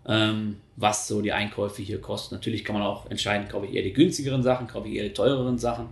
ähm, 0.06 0.56
was 0.76 1.08
so 1.08 1.22
die 1.22 1.32
Einkäufe 1.32 1.80
hier 1.80 2.00
kosten. 2.00 2.34
Natürlich 2.34 2.64
kann 2.64 2.74
man 2.74 2.84
auch 2.84 3.10
entscheiden, 3.10 3.48
kaufe 3.48 3.66
ich 3.66 3.74
eher 3.74 3.82
die 3.82 3.94
günstigeren 3.94 4.42
Sachen, 4.42 4.66
kaufe 4.66 4.88
ich 4.88 4.96
eher 4.96 5.04
die 5.04 5.14
teureren 5.14 5.58
Sachen. 5.58 5.86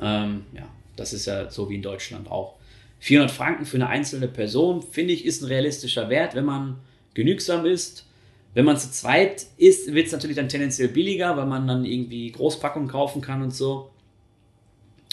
Ähm, 0.00 0.44
ja, 0.52 0.68
das 0.94 1.12
ist 1.12 1.26
ja 1.26 1.50
so 1.50 1.68
wie 1.68 1.74
in 1.74 1.82
Deutschland 1.82 2.30
auch. 2.30 2.54
400 3.00 3.34
Franken 3.34 3.66
für 3.66 3.76
eine 3.76 3.88
einzelne 3.88 4.28
Person, 4.28 4.82
finde 4.82 5.12
ich, 5.12 5.24
ist 5.24 5.42
ein 5.42 5.48
realistischer 5.48 6.08
Wert, 6.08 6.34
wenn 6.34 6.44
man 6.44 6.78
genügsam 7.16 7.66
ist. 7.66 8.06
Wenn 8.54 8.64
man 8.64 8.78
zu 8.78 8.90
zweit 8.90 9.46
ist, 9.58 9.92
wird 9.92 10.06
es 10.06 10.12
natürlich 10.12 10.36
dann 10.36 10.48
tendenziell 10.48 10.88
billiger, 10.88 11.36
weil 11.36 11.46
man 11.46 11.66
dann 11.66 11.84
irgendwie 11.84 12.30
Großpackungen 12.30 12.88
kaufen 12.88 13.20
kann 13.20 13.42
und 13.42 13.52
so. 13.52 13.90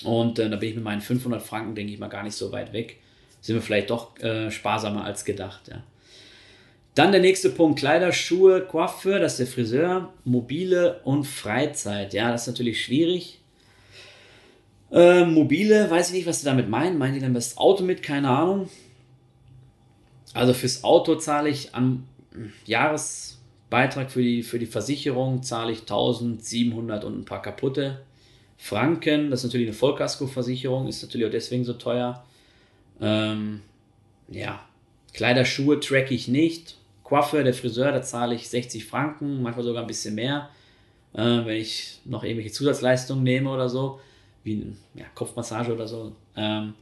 Und 0.03 0.37
äh, 0.39 0.49
da 0.49 0.55
bin 0.57 0.69
ich 0.69 0.75
mit 0.75 0.83
meinen 0.83 1.01
500 1.01 1.41
Franken, 1.41 1.75
denke 1.75 1.93
ich 1.93 1.99
mal, 1.99 2.07
gar 2.07 2.23
nicht 2.23 2.35
so 2.35 2.51
weit 2.51 2.73
weg. 2.73 2.99
Sind 3.41 3.55
wir 3.55 3.61
vielleicht 3.61 3.89
doch 3.89 4.17
äh, 4.19 4.51
sparsamer 4.51 5.03
als 5.03 5.25
gedacht. 5.25 5.67
Ja. 5.67 5.83
Dann 6.95 7.11
der 7.11 7.21
nächste 7.21 7.49
Punkt: 7.49 7.79
Kleider, 7.79 8.11
Schuhe, 8.11 8.61
Coiffeur, 8.61 9.19
das 9.19 9.33
ist 9.33 9.39
der 9.39 9.47
Friseur, 9.47 10.13
mobile 10.23 11.01
und 11.03 11.25
Freizeit. 11.25 12.13
Ja, 12.13 12.31
das 12.31 12.43
ist 12.43 12.47
natürlich 12.47 12.83
schwierig. 12.83 13.39
Äh, 14.91 15.25
mobile, 15.25 15.89
weiß 15.89 16.09
ich 16.09 16.15
nicht, 16.15 16.27
was 16.27 16.39
sie 16.39 16.45
damit 16.45 16.69
meinen. 16.69 16.97
Meinen 16.97 17.15
die 17.15 17.19
dann 17.19 17.33
das 17.33 17.57
Auto 17.57 17.83
mit? 17.83 18.03
Keine 18.03 18.29
Ahnung. 18.29 18.69
Also 20.33 20.53
fürs 20.53 20.83
Auto 20.83 21.15
zahle 21.15 21.49
ich 21.49 21.73
am 21.75 22.07
Jahresbeitrag 22.65 24.11
für 24.11 24.21
die, 24.21 24.43
für 24.43 24.59
die 24.59 24.65
Versicherung 24.65 25.43
zahle 25.43 25.71
ich 25.71 25.81
1700 25.81 27.03
und 27.03 27.19
ein 27.19 27.25
paar 27.25 27.41
kaputte 27.41 28.01
Franken. 28.57 29.29
Das 29.29 29.41
ist 29.41 29.45
natürlich 29.45 29.67
eine 29.67 29.75
Vollkaskoversicherung, 29.75 30.87
ist 30.87 31.03
natürlich 31.03 31.27
auch 31.27 31.31
deswegen 31.31 31.63
so 31.63 31.73
teuer. 31.73 32.23
Ähm, 32.99 33.61
ja, 34.29 34.65
Kleider, 35.13 35.45
Schuhe 35.45 35.79
track 35.79 36.11
ich 36.11 36.27
nicht. 36.27 36.77
Coiffeur, 37.03 37.43
der 37.43 37.53
Friseur, 37.53 37.91
da 37.91 38.01
zahle 38.01 38.33
ich 38.33 38.49
60 38.49 38.85
Franken, 38.85 39.41
manchmal 39.43 39.63
sogar 39.63 39.83
ein 39.83 39.87
bisschen 39.87 40.15
mehr, 40.15 40.49
äh, 41.13 41.19
wenn 41.19 41.57
ich 41.57 41.99
noch 42.05 42.23
irgendwelche 42.23 42.51
Zusatzleistungen 42.51 43.23
nehme 43.23 43.51
oder 43.51 43.69
so, 43.69 43.99
wie 44.43 44.73
ja, 44.95 45.05
Kopfmassage 45.13 45.73
oder 45.73 45.87
so. 45.87 46.15
Ähm, 46.35 46.73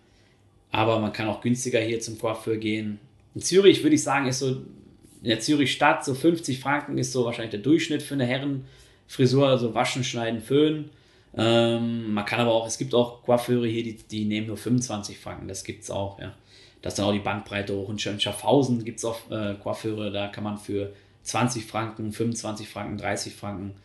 aber 0.71 0.99
man 0.99 1.11
kann 1.11 1.27
auch 1.27 1.41
günstiger 1.41 1.79
hier 1.79 1.99
zum 1.99 2.17
Coiffeur 2.17 2.55
gehen. 2.55 2.99
In 3.33 3.41
Zürich 3.41 3.83
würde 3.83 3.95
ich 3.95 4.03
sagen, 4.03 4.27
ist 4.27 4.39
so, 4.39 4.49
in 4.49 5.29
der 5.29 5.39
Zürich 5.39 5.71
Stadt 5.71 6.03
so 6.03 6.13
50 6.13 6.59
Franken 6.59 6.97
ist 6.97 7.11
so 7.11 7.25
wahrscheinlich 7.25 7.51
der 7.51 7.59
Durchschnitt 7.59 8.01
für 8.01 8.15
eine 8.15 8.25
Herrenfrisur, 8.25 9.47
also 9.47 9.73
waschen, 9.73 10.03
schneiden, 10.03 10.41
föhnen. 10.41 10.89
Ähm, 11.35 12.13
man 12.13 12.25
kann 12.25 12.39
aber 12.39 12.51
auch, 12.51 12.67
es 12.67 12.77
gibt 12.77 12.93
auch 12.93 13.23
Coiffeure 13.23 13.67
hier, 13.67 13.83
die, 13.83 13.95
die 13.95 14.25
nehmen 14.25 14.47
nur 14.47 14.57
25 14.57 15.17
Franken, 15.17 15.47
das 15.47 15.63
gibt 15.63 15.83
es 15.83 15.91
auch, 15.91 16.19
ja. 16.19 16.33
Das 16.81 16.93
ist 16.93 16.97
dann 16.97 17.05
auch 17.05 17.13
die 17.13 17.19
Bandbreite 17.19 17.75
hoch. 17.75 17.89
Und 17.89 18.03
in 18.03 18.19
Schaffhausen 18.19 18.83
gibt 18.83 18.97
es 18.97 19.05
auch 19.05 19.29
äh, 19.29 19.53
Coiffeure, 19.61 20.09
da 20.09 20.29
kann 20.29 20.43
man 20.43 20.57
für 20.57 20.91
20 21.23 21.65
Franken, 21.65 22.11
25 22.11 22.67
Franken, 22.67 22.97
30 22.97 23.35
Franken, 23.35 23.75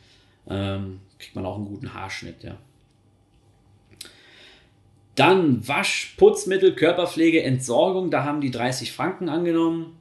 ähm, 0.49 1.01
kriegt 1.19 1.37
man 1.37 1.45
auch 1.45 1.57
einen 1.57 1.67
guten 1.67 1.93
Haarschnitt, 1.93 2.43
ja. 2.43 2.57
Dann 5.17 5.67
Wasch, 5.67 6.15
Putzmittel, 6.19 6.75
Körperpflege, 6.75 7.43
Entsorgung, 7.43 8.11
da 8.11 8.25
haben 8.25 8.43
die 8.43 8.51
30 8.51 8.93
Franken 8.93 9.29
angenommen. 9.29 9.97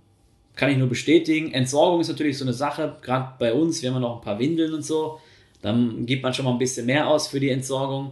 Kann 0.55 0.69
ich 0.69 0.77
nur 0.77 0.87
bestätigen. 0.87 1.51
Entsorgung 1.53 2.01
ist 2.01 2.09
natürlich 2.09 2.37
so 2.37 2.45
eine 2.45 2.53
Sache, 2.53 2.97
gerade 3.01 3.33
bei 3.39 3.53
uns, 3.53 3.81
wir 3.81 3.89
haben 3.89 3.95
ja 3.95 4.01
noch 4.01 4.17
ein 4.17 4.21
paar 4.21 4.39
Windeln 4.39 4.73
und 4.73 4.85
so. 4.85 5.19
Dann 5.61 6.05
gibt 6.05 6.21
man 6.21 6.33
schon 6.33 6.45
mal 6.45 6.51
ein 6.51 6.59
bisschen 6.59 6.85
mehr 6.85 7.07
aus 7.07 7.27
für 7.27 7.39
die 7.39 7.49
Entsorgung. 7.49 8.11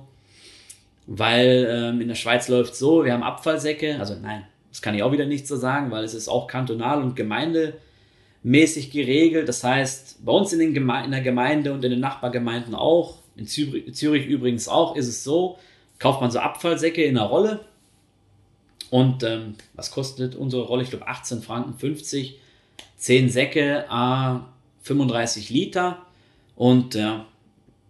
Weil 1.06 1.68
ähm, 1.70 2.02
in 2.02 2.08
der 2.08 2.16
Schweiz 2.16 2.48
läuft 2.48 2.76
so, 2.76 3.04
wir 3.04 3.12
haben 3.12 3.24
Abfallsäcke, 3.24 4.00
also 4.00 4.16
nein, 4.16 4.46
das 4.70 4.82
kann 4.82 4.96
ich 4.96 5.04
auch 5.04 5.12
wieder 5.12 5.26
nicht 5.26 5.46
so 5.46 5.58
sagen, 5.58 5.92
weil 5.92 6.06
es 6.06 6.14
ist 6.14 6.30
auch 6.30 6.48
kantonal 6.48 7.02
und 7.02 7.18
gemeindemäßig 7.18 8.92
geregelt. 8.92 9.50
Das 9.50 9.64
heißt, 9.64 10.26
bei 10.26 10.32
uns 10.32 10.54
in, 10.54 10.60
den 10.60 10.74
Geme 10.74 11.04
in 11.04 11.12
der 11.12 11.22
Gemeinde 11.22 11.74
und 11.74 11.84
in 11.84 11.92
den 11.92 12.00
Nachbargemeinden 12.00 12.74
auch, 12.74 13.18
in 13.36 13.46
Zürich, 13.46 13.94
Zürich 13.94 14.26
übrigens 14.26 14.70
auch, 14.70 14.96
ist 14.96 15.10
es 15.10 15.24
so, 15.26 15.58
kauft 16.04 16.20
man 16.20 16.32
so 16.32 16.40
Abfallsäcke 16.40 17.02
in 17.02 17.18
einer 17.18 17.28
Rolle. 17.28 17.62
Und 18.90 19.24
ähm, 19.24 19.56
was 19.74 19.90
kostet 19.90 20.36
unsere 20.36 20.64
Rolle? 20.64 20.84
Ich 20.84 20.90
glaube 20.90 21.08
18 21.08 21.42
Franken 21.42 21.80
50. 21.80 22.40
10 22.98 23.30
Säcke, 23.30 23.86
a 23.90 24.50
35 24.82 25.50
Liter. 25.50 26.06
Und 26.58 26.96
äh, 26.96 27.20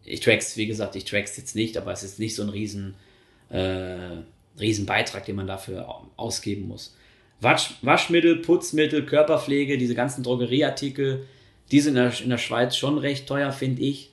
ich 0.06 0.20
track's, 0.20 0.56
wie 0.58 0.68
gesagt, 0.68 0.96
ich 0.96 1.06
track's 1.06 1.38
jetzt 1.38 1.56
nicht, 1.56 1.76
aber 1.76 1.92
es 1.92 2.04
ist 2.04 2.20
nicht 2.20 2.36
so 2.36 2.44
ein 2.44 2.50
riesen, 2.50 2.94
äh, 3.50 4.22
riesen 4.60 4.86
Beitrag, 4.86 5.26
den 5.26 5.36
man 5.36 5.48
dafür 5.48 6.04
ausgeben 6.16 6.68
muss. 6.68 6.96
Wasch, 7.42 7.74
Waschmittel, 7.82 8.44
Putzmittel, 8.44 9.08
Körperpflege, 9.08 9.80
diese 9.80 9.96
ganzen 9.96 10.22
Drogerieartikel, 10.22 11.26
die 11.72 11.80
sind 11.80 11.98
in 11.98 12.04
der, 12.04 12.22
in 12.22 12.30
der 12.30 12.38
Schweiz 12.38 12.78
schon 12.78 13.00
recht 13.00 13.26
teuer, 13.26 13.52
finde 13.52 13.82
ich. 13.82 14.12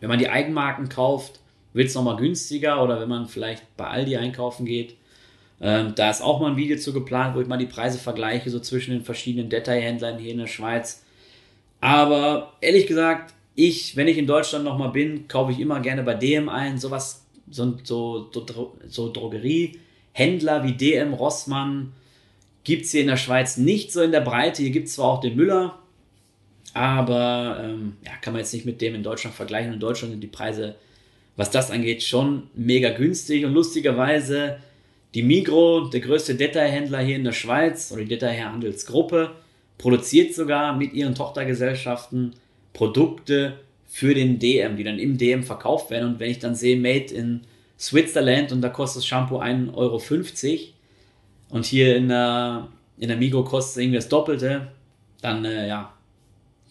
Wenn 0.00 0.08
man 0.08 0.18
die 0.18 0.30
Eigenmarken 0.30 0.88
kauft, 0.88 1.38
wird 1.72 1.88
es 1.88 1.94
nochmal 1.94 2.16
günstiger 2.16 2.82
oder 2.82 3.00
wenn 3.00 3.08
man 3.08 3.26
vielleicht 3.26 3.76
bei 3.76 3.86
Aldi 3.86 4.16
einkaufen 4.16 4.66
geht. 4.66 4.96
Ähm, 5.60 5.94
da 5.94 6.10
ist 6.10 6.22
auch 6.22 6.40
mal 6.40 6.50
ein 6.50 6.56
Video 6.56 6.76
zu 6.76 6.92
geplant, 6.92 7.36
wo 7.36 7.40
ich 7.40 7.46
mal 7.46 7.56
die 7.56 7.66
Preise 7.66 7.98
vergleiche, 7.98 8.50
so 8.50 8.58
zwischen 8.58 8.90
den 8.90 9.04
verschiedenen 9.04 9.48
Detailhändlern 9.48 10.18
hier 10.18 10.32
in 10.32 10.38
der 10.38 10.48
Schweiz. 10.48 11.04
Aber 11.80 12.54
ehrlich 12.60 12.86
gesagt, 12.86 13.34
ich, 13.54 13.96
wenn 13.96 14.08
ich 14.08 14.18
in 14.18 14.26
Deutschland 14.26 14.64
nochmal 14.64 14.90
bin, 14.90 15.28
kaufe 15.28 15.52
ich 15.52 15.60
immer 15.60 15.80
gerne 15.80 16.02
bei 16.02 16.14
DM 16.14 16.48
ein. 16.48 16.78
Sowas, 16.78 17.26
so, 17.50 17.78
so, 17.84 18.30
so, 18.32 18.76
so 18.88 19.12
Drogeriehändler 19.12 20.64
wie 20.64 20.72
DM, 20.72 21.14
Rossmann, 21.14 21.92
gibt 22.64 22.84
es 22.84 22.92
hier 22.92 23.02
in 23.02 23.08
der 23.08 23.16
Schweiz 23.16 23.56
nicht 23.56 23.92
so 23.92 24.02
in 24.02 24.12
der 24.12 24.20
Breite. 24.20 24.62
Hier 24.62 24.70
gibt 24.70 24.88
es 24.88 24.94
zwar 24.94 25.06
auch 25.06 25.20
den 25.20 25.36
Müller, 25.36 25.78
aber 26.74 27.60
ähm, 27.62 27.96
ja, 28.04 28.12
kann 28.20 28.32
man 28.32 28.40
jetzt 28.40 28.54
nicht 28.54 28.66
mit 28.66 28.80
dem 28.80 28.94
in 28.94 29.02
Deutschland 29.02 29.36
vergleichen. 29.36 29.72
In 29.72 29.80
Deutschland 29.80 30.12
sind 30.12 30.20
die 30.20 30.28
Preise 30.28 30.76
was 31.36 31.50
das 31.50 31.70
angeht, 31.70 32.02
schon 32.02 32.44
mega 32.54 32.90
günstig. 32.90 33.44
Und 33.44 33.54
lustigerweise, 33.54 34.58
die 35.14 35.22
Migro, 35.22 35.88
der 35.88 36.00
größte 36.00 36.34
Detailhändler 36.34 37.00
hier 37.00 37.16
in 37.16 37.24
der 37.24 37.32
Schweiz, 37.32 37.90
oder 37.92 38.02
die 38.02 38.08
Detailhandelsgruppe, 38.08 39.30
produziert 39.78 40.34
sogar 40.34 40.76
mit 40.76 40.92
ihren 40.92 41.14
Tochtergesellschaften 41.14 42.34
Produkte 42.72 43.58
für 43.86 44.14
den 44.14 44.38
DM, 44.38 44.76
die 44.76 44.84
dann 44.84 44.98
im 44.98 45.18
DM 45.18 45.42
verkauft 45.42 45.90
werden. 45.90 46.14
Und 46.14 46.20
wenn 46.20 46.30
ich 46.30 46.38
dann 46.38 46.54
sehe, 46.54 46.76
made 46.76 47.12
in 47.12 47.42
Switzerland 47.78 48.52
und 48.52 48.62
da 48.62 48.68
kostet 48.68 49.02
das 49.02 49.06
Shampoo 49.06 49.40
1,50 49.40 49.74
Euro 49.74 50.00
und 51.50 51.66
hier 51.66 51.96
in 51.96 52.08
der, 52.08 52.68
in 52.98 53.08
der 53.08 53.16
Migro 53.16 53.44
kostet 53.44 53.72
es 53.72 53.76
irgendwie 53.78 53.96
das 53.96 54.08
Doppelte, 54.08 54.68
dann 55.20 55.44
äh, 55.44 55.68
ja, 55.68 55.92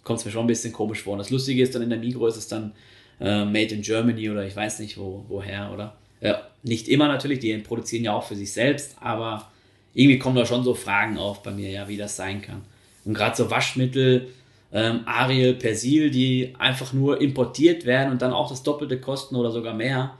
kommt 0.03 0.19
es 0.19 0.25
mir 0.25 0.31
schon 0.31 0.45
ein 0.45 0.47
bisschen 0.47 0.73
komisch 0.73 1.03
vor. 1.03 1.13
Und 1.13 1.19
das 1.19 1.29
Lustige 1.29 1.61
ist 1.61 1.75
dann 1.75 1.81
in 1.81 1.89
der 1.89 1.99
Migro 1.99 2.27
ist 2.27 2.37
es 2.37 2.47
dann 2.47 2.73
äh, 3.21 3.45
Made 3.45 3.75
in 3.75 3.81
Germany 3.81 4.29
oder 4.29 4.45
ich 4.45 4.55
weiß 4.55 4.79
nicht 4.79 4.97
wo, 4.97 5.23
woher, 5.29 5.71
oder? 5.71 5.95
Äh, 6.19 6.33
nicht 6.63 6.87
immer 6.89 7.07
natürlich, 7.07 7.39
die 7.39 7.55
produzieren 7.59 8.03
ja 8.03 8.13
auch 8.13 8.23
für 8.23 8.35
sich 8.35 8.51
selbst, 8.51 8.95
aber 8.99 9.49
irgendwie 9.93 10.19
kommen 10.19 10.35
da 10.35 10.45
schon 10.45 10.63
so 10.63 10.73
Fragen 10.73 11.17
auf 11.17 11.43
bei 11.43 11.51
mir, 11.51 11.69
ja, 11.69 11.87
wie 11.87 11.97
das 11.97 12.15
sein 12.15 12.41
kann. 12.41 12.61
Und 13.05 13.13
gerade 13.13 13.35
so 13.35 13.49
Waschmittel, 13.49 14.27
ähm, 14.73 15.01
Ariel, 15.05 15.53
Persil, 15.55 16.11
die 16.11 16.53
einfach 16.57 16.93
nur 16.93 17.19
importiert 17.21 17.85
werden 17.85 18.11
und 18.11 18.21
dann 18.21 18.33
auch 18.33 18.49
das 18.49 18.63
Doppelte 18.63 18.99
kosten 18.99 19.35
oder 19.35 19.51
sogar 19.51 19.73
mehr. 19.73 20.15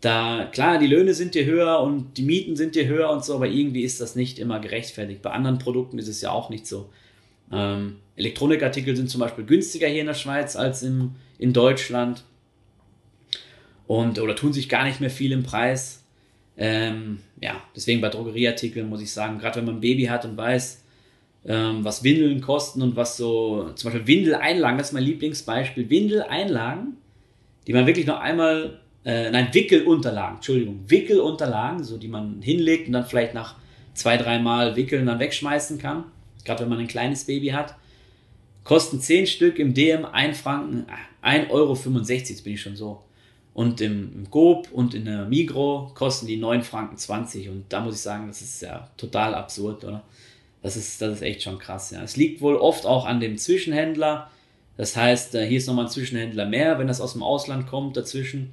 Da, 0.00 0.48
klar, 0.50 0.78
die 0.78 0.86
Löhne 0.86 1.14
sind 1.14 1.34
dir 1.34 1.44
höher 1.44 1.80
und 1.80 2.16
die 2.16 2.22
Mieten 2.22 2.56
sind 2.56 2.74
dir 2.74 2.86
höher 2.86 3.10
und 3.10 3.24
so, 3.24 3.36
aber 3.36 3.46
irgendwie 3.46 3.82
ist 3.82 4.00
das 4.00 4.16
nicht 4.16 4.38
immer 4.38 4.58
gerechtfertigt. 4.58 5.22
Bei 5.22 5.30
anderen 5.30 5.58
Produkten 5.58 5.98
ist 5.98 6.08
es 6.08 6.20
ja 6.20 6.30
auch 6.30 6.50
nicht 6.50 6.66
so. 6.66 6.88
Ähm, 7.52 7.96
Elektronikartikel 8.16 8.96
sind 8.96 9.10
zum 9.10 9.20
Beispiel 9.20 9.44
günstiger 9.44 9.86
hier 9.86 10.00
in 10.00 10.06
der 10.06 10.14
Schweiz 10.14 10.56
als 10.56 10.82
im, 10.82 11.12
in 11.38 11.52
Deutschland 11.52 12.24
und 13.92 14.18
oder 14.18 14.34
tun 14.34 14.54
sich 14.54 14.70
gar 14.70 14.84
nicht 14.84 15.02
mehr 15.02 15.10
viel 15.10 15.32
im 15.32 15.42
Preis. 15.42 16.02
Ähm, 16.56 17.18
ja, 17.42 17.62
deswegen 17.76 18.00
bei 18.00 18.08
Drogerieartikeln 18.08 18.88
muss 18.88 19.02
ich 19.02 19.12
sagen, 19.12 19.38
gerade 19.38 19.56
wenn 19.56 19.66
man 19.66 19.76
ein 19.76 19.80
Baby 19.80 20.04
hat 20.04 20.24
und 20.24 20.34
weiß, 20.34 20.82
ähm, 21.44 21.84
was 21.84 22.02
Windeln 22.02 22.40
kosten 22.40 22.80
und 22.80 22.96
was 22.96 23.18
so, 23.18 23.70
zum 23.74 23.90
Beispiel 23.90 24.06
Windeleinlagen, 24.06 24.78
das 24.78 24.88
ist 24.88 24.92
mein 24.94 25.02
Lieblingsbeispiel, 25.02 25.90
Windeleinlagen, 25.90 26.96
die 27.66 27.74
man 27.74 27.86
wirklich 27.86 28.06
noch 28.06 28.18
einmal, 28.20 28.80
äh, 29.04 29.30
nein, 29.30 29.48
Wickelunterlagen, 29.52 30.36
Entschuldigung, 30.36 30.84
Wickelunterlagen, 30.86 31.84
so 31.84 31.98
die 31.98 32.08
man 32.08 32.40
hinlegt 32.40 32.86
und 32.86 32.94
dann 32.94 33.04
vielleicht 33.04 33.34
nach 33.34 33.56
zwei, 33.92 34.16
dreimal 34.16 34.74
wickeln 34.74 35.04
dann 35.04 35.18
wegschmeißen 35.18 35.78
kann, 35.78 36.04
gerade 36.46 36.62
wenn 36.62 36.70
man 36.70 36.78
ein 36.78 36.88
kleines 36.88 37.24
Baby 37.24 37.48
hat, 37.48 37.74
kosten 38.64 39.00
10 39.00 39.26
Stück 39.26 39.58
im 39.58 39.74
DM 39.74 40.06
1 40.06 40.40
Franken, 40.40 40.86
1,65 41.22 41.50
Euro, 41.50 41.74
jetzt 41.74 42.44
bin 42.44 42.54
ich 42.54 42.62
schon 42.62 42.76
so. 42.76 43.02
Und 43.54 43.80
im, 43.80 44.12
im 44.14 44.30
Coop 44.30 44.70
und 44.72 44.94
in 44.94 45.04
der 45.04 45.26
Migro 45.26 45.90
kosten 45.94 46.26
die 46.26 46.38
9 46.38 46.62
Franken 46.62 46.96
20. 46.96 47.50
Und 47.50 47.64
da 47.68 47.80
muss 47.80 47.96
ich 47.96 48.00
sagen, 48.00 48.28
das 48.28 48.40
ist 48.40 48.62
ja 48.62 48.88
total 48.96 49.34
absurd, 49.34 49.84
oder? 49.84 50.02
Das 50.62 50.76
ist, 50.76 51.02
das 51.02 51.14
ist 51.16 51.22
echt 51.22 51.42
schon 51.42 51.58
krass, 51.58 51.90
ja. 51.90 52.02
Es 52.02 52.16
liegt 52.16 52.40
wohl 52.40 52.56
oft 52.56 52.86
auch 52.86 53.04
an 53.04 53.20
dem 53.20 53.36
Zwischenhändler. 53.36 54.30
Das 54.76 54.96
heißt, 54.96 55.34
äh, 55.34 55.46
hier 55.46 55.58
ist 55.58 55.66
nochmal 55.66 55.86
ein 55.86 55.90
Zwischenhändler 55.90 56.46
mehr, 56.46 56.78
wenn 56.78 56.86
das 56.86 57.00
aus 57.00 57.12
dem 57.12 57.22
Ausland 57.22 57.66
kommt 57.66 57.96
dazwischen. 57.96 58.52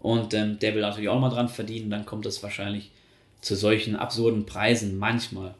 Und 0.00 0.34
ähm, 0.34 0.58
der 0.60 0.74
will 0.74 0.82
natürlich 0.82 1.08
auch 1.08 1.14
nochmal 1.14 1.30
dran 1.30 1.48
verdienen. 1.48 1.90
Dann 1.90 2.06
kommt 2.06 2.26
das 2.26 2.42
wahrscheinlich 2.42 2.90
zu 3.40 3.56
solchen 3.56 3.96
absurden 3.96 4.46
Preisen 4.46 4.98
manchmal. 4.98 5.54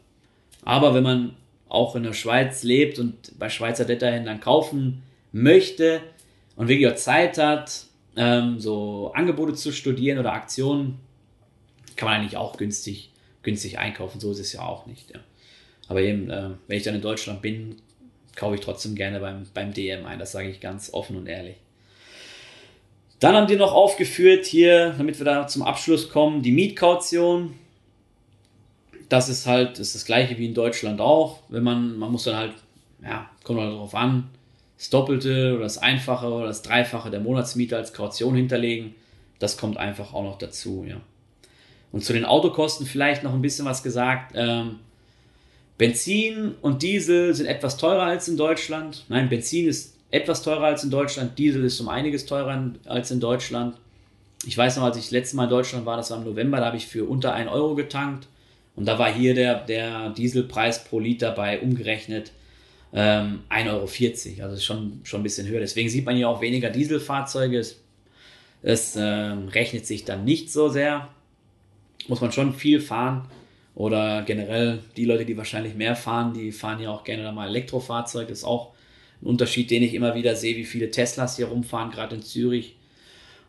Aber 0.63 0.95
wenn 0.95 1.03
man 1.03 1.37
auch 1.69 1.97
in 1.97 2.03
der 2.03 2.13
Schweiz 2.13 2.63
lebt 2.63 2.99
und 2.99 3.39
bei 3.39 3.49
Schweizer 3.49 3.85
Detailhändlern 3.85 4.41
kaufen 4.41 5.03
möchte 5.33 6.01
und 6.57 6.69
wirklich 6.69 6.91
auch 6.91 6.97
Zeit 6.97 7.39
hat, 7.39 7.88
ähm, 8.19 8.59
so 8.59 9.13
Angebote 9.15 9.55
zu 9.55 9.73
studieren 9.73 10.19
oder 10.19 10.33
Aktionen, 10.33 10.99
kann 11.97 12.09
man 12.09 12.21
eigentlich 12.21 12.37
auch 12.37 12.57
günstig, 12.57 13.13
günstig 13.43 13.79
einkaufen. 13.79 14.21
So 14.21 14.33
ist 14.33 14.41
es 14.41 14.53
ja 14.53 14.63
auch 14.63 14.87
nicht. 14.87 15.11
Ja. 15.15 15.21
Aber 15.87 16.03
eben, 16.03 16.29
äh, 16.29 16.51
wenn 16.67 16.77
ich 16.77 16.83
dann 16.83 16.97
in 16.97 17.01
Deutschland 17.01 17.41
bin, 17.41 17.77
kaufe 18.35 18.57
ich 18.57 18.61
trotzdem 18.61 18.95
gerne 18.95 19.21
beim, 19.21 19.47
beim 19.55 19.73
DM 19.73 20.05
ein. 20.05 20.19
Das 20.19 20.33
sage 20.33 20.51
ich 20.51 20.61
ganz 20.61 20.93
offen 20.93 21.17
und 21.17 21.27
ehrlich. 21.27 21.57
Dann 23.21 23.35
haben 23.35 23.47
die 23.47 23.57
noch 23.57 23.73
aufgeführt 23.73 24.47
hier, 24.47 24.95
damit 24.97 25.19
wir 25.19 25.25
da 25.25 25.47
zum 25.47 25.63
Abschluss 25.63 26.09
kommen, 26.09 26.43
die 26.43 26.53
Mietkaution. 26.53 27.55
Das 29.09 29.29
ist 29.29 29.47
halt 29.47 29.79
ist 29.79 29.95
das 29.95 30.05
gleiche 30.05 30.39
wie 30.39 30.47
in 30.47 30.55
Deutschland 30.55 31.01
auch. 31.01 31.41
Wenn 31.49 31.65
man, 31.65 31.99
man 31.99 32.13
muss 32.13 32.25
dann 32.25 32.37
halt, 32.37 32.55
ja, 33.03 33.31
kommt 33.43 33.61
halt 33.61 33.73
darauf 33.73 33.95
an, 33.95 34.31
das 34.79 34.91
Doppelte 34.91 35.55
oder 35.55 35.65
das 35.65 35.79
Einfache 35.79 36.27
oder 36.27 36.47
das 36.47 36.63
Dreifache 36.63 37.11
der 37.11 37.21
Monatsmiete 37.21 37.77
als 37.77 37.93
Kaution 37.93 38.37
hinterlegen. 38.37 38.95
Das 39.41 39.57
kommt 39.57 39.77
einfach 39.77 40.15
auch 40.15 40.23
noch 40.23 40.39
dazu, 40.39 40.87
ja. 40.89 41.01
Und 41.91 42.05
zu 42.05 42.13
den 42.13 42.25
Autokosten 42.25 42.87
vielleicht 42.87 43.25
noch 43.25 43.33
ein 43.33 43.43
bisschen 43.43 43.65
was 43.65 43.83
gesagt. 43.83 44.33
Ähm, 44.37 44.77
Benzin 45.79 46.55
und 46.61 46.83
Diesel 46.83 47.35
sind 47.35 47.47
etwas 47.47 47.77
teurer 47.77 48.03
als 48.03 48.29
in 48.29 48.37
Deutschland. 48.37 49.05
Nein, 49.09 49.29
Benzin 49.29 49.67
ist 49.69 49.97
etwas 50.11 50.43
teurer 50.43 50.65
als 50.65 50.85
in 50.85 50.91
Deutschland. 50.91 51.39
Diesel 51.39 51.65
ist 51.65 51.81
um 51.81 51.89
einiges 51.89 52.27
teurer 52.27 52.73
als 52.87 53.11
in 53.11 53.21
Deutschland. 53.21 53.77
Ich 54.45 54.57
weiß 54.57 54.77
noch, 54.77 54.85
als 54.85 54.97
ich 54.97 55.05
das 55.05 55.13
letzte 55.13 55.37
Mal 55.37 55.45
in 55.45 55.51
Deutschland 55.51 55.87
war, 55.87 55.97
das 55.97 56.11
war 56.11 56.19
im 56.19 56.25
November, 56.25 56.59
da 56.59 56.67
habe 56.67 56.77
ich 56.77 56.87
für 56.87 57.05
unter 57.05 57.33
1 57.33 57.51
Euro 57.51 57.75
getankt. 57.75 58.29
Und 58.77 58.87
da 58.87 58.99
war 58.99 59.13
hier 59.13 59.35
der, 59.35 59.65
der 59.65 60.11
Dieselpreis 60.11 60.85
pro 60.85 61.01
Liter 61.01 61.33
bei 61.33 61.61
umgerechnet 61.61 62.33
ähm, 62.93 63.41
1,40 63.51 64.39
Euro. 64.39 64.49
Also 64.49 64.63
schon, 64.63 65.01
schon 65.05 65.21
ein 65.21 65.23
bisschen 65.23 65.47
höher. 65.47 65.61
Deswegen 65.61 65.89
sieht 65.89 66.07
man 66.07 66.17
hier 66.17 66.29
auch 66.29 66.41
weniger 66.41 66.71
Dieselfahrzeuge. 66.71 67.59
Es, 67.59 67.81
es 68.63 68.97
ähm, 68.97 69.49
rechnet 69.49 69.87
sich 69.87 70.05
dann 70.05 70.25
nicht 70.25 70.51
so 70.51 70.69
sehr. 70.69 71.09
Muss 72.07 72.21
man 72.21 72.33
schon 72.33 72.55
viel 72.55 72.81
fahren. 72.81 73.29
Oder 73.75 74.23
generell 74.23 74.81
die 74.97 75.05
Leute, 75.05 75.25
die 75.25 75.37
wahrscheinlich 75.37 75.75
mehr 75.75 75.95
fahren, 75.95 76.35
die 76.35 76.51
fahren 76.51 76.81
ja 76.81 76.91
auch 76.91 77.05
gerne 77.05 77.23
dann 77.23 77.35
mal 77.35 77.49
Elektrofahrzeug. 77.49 78.27
Das 78.29 78.39
ist 78.39 78.45
auch 78.45 78.73
ein 79.23 79.27
Unterschied, 79.27 79.71
den 79.71 79.85
ich 79.85 79.95
immer 79.95 80.15
wieder 80.17 80.35
sehe, 80.35 80.57
wie 80.57 80.65
viele 80.65 80.91
Teslas 80.91 81.37
hier 81.37 81.47
rumfahren, 81.47 81.93
gerade 81.93 82.17
in 82.17 82.23
Zürich. 82.23 82.77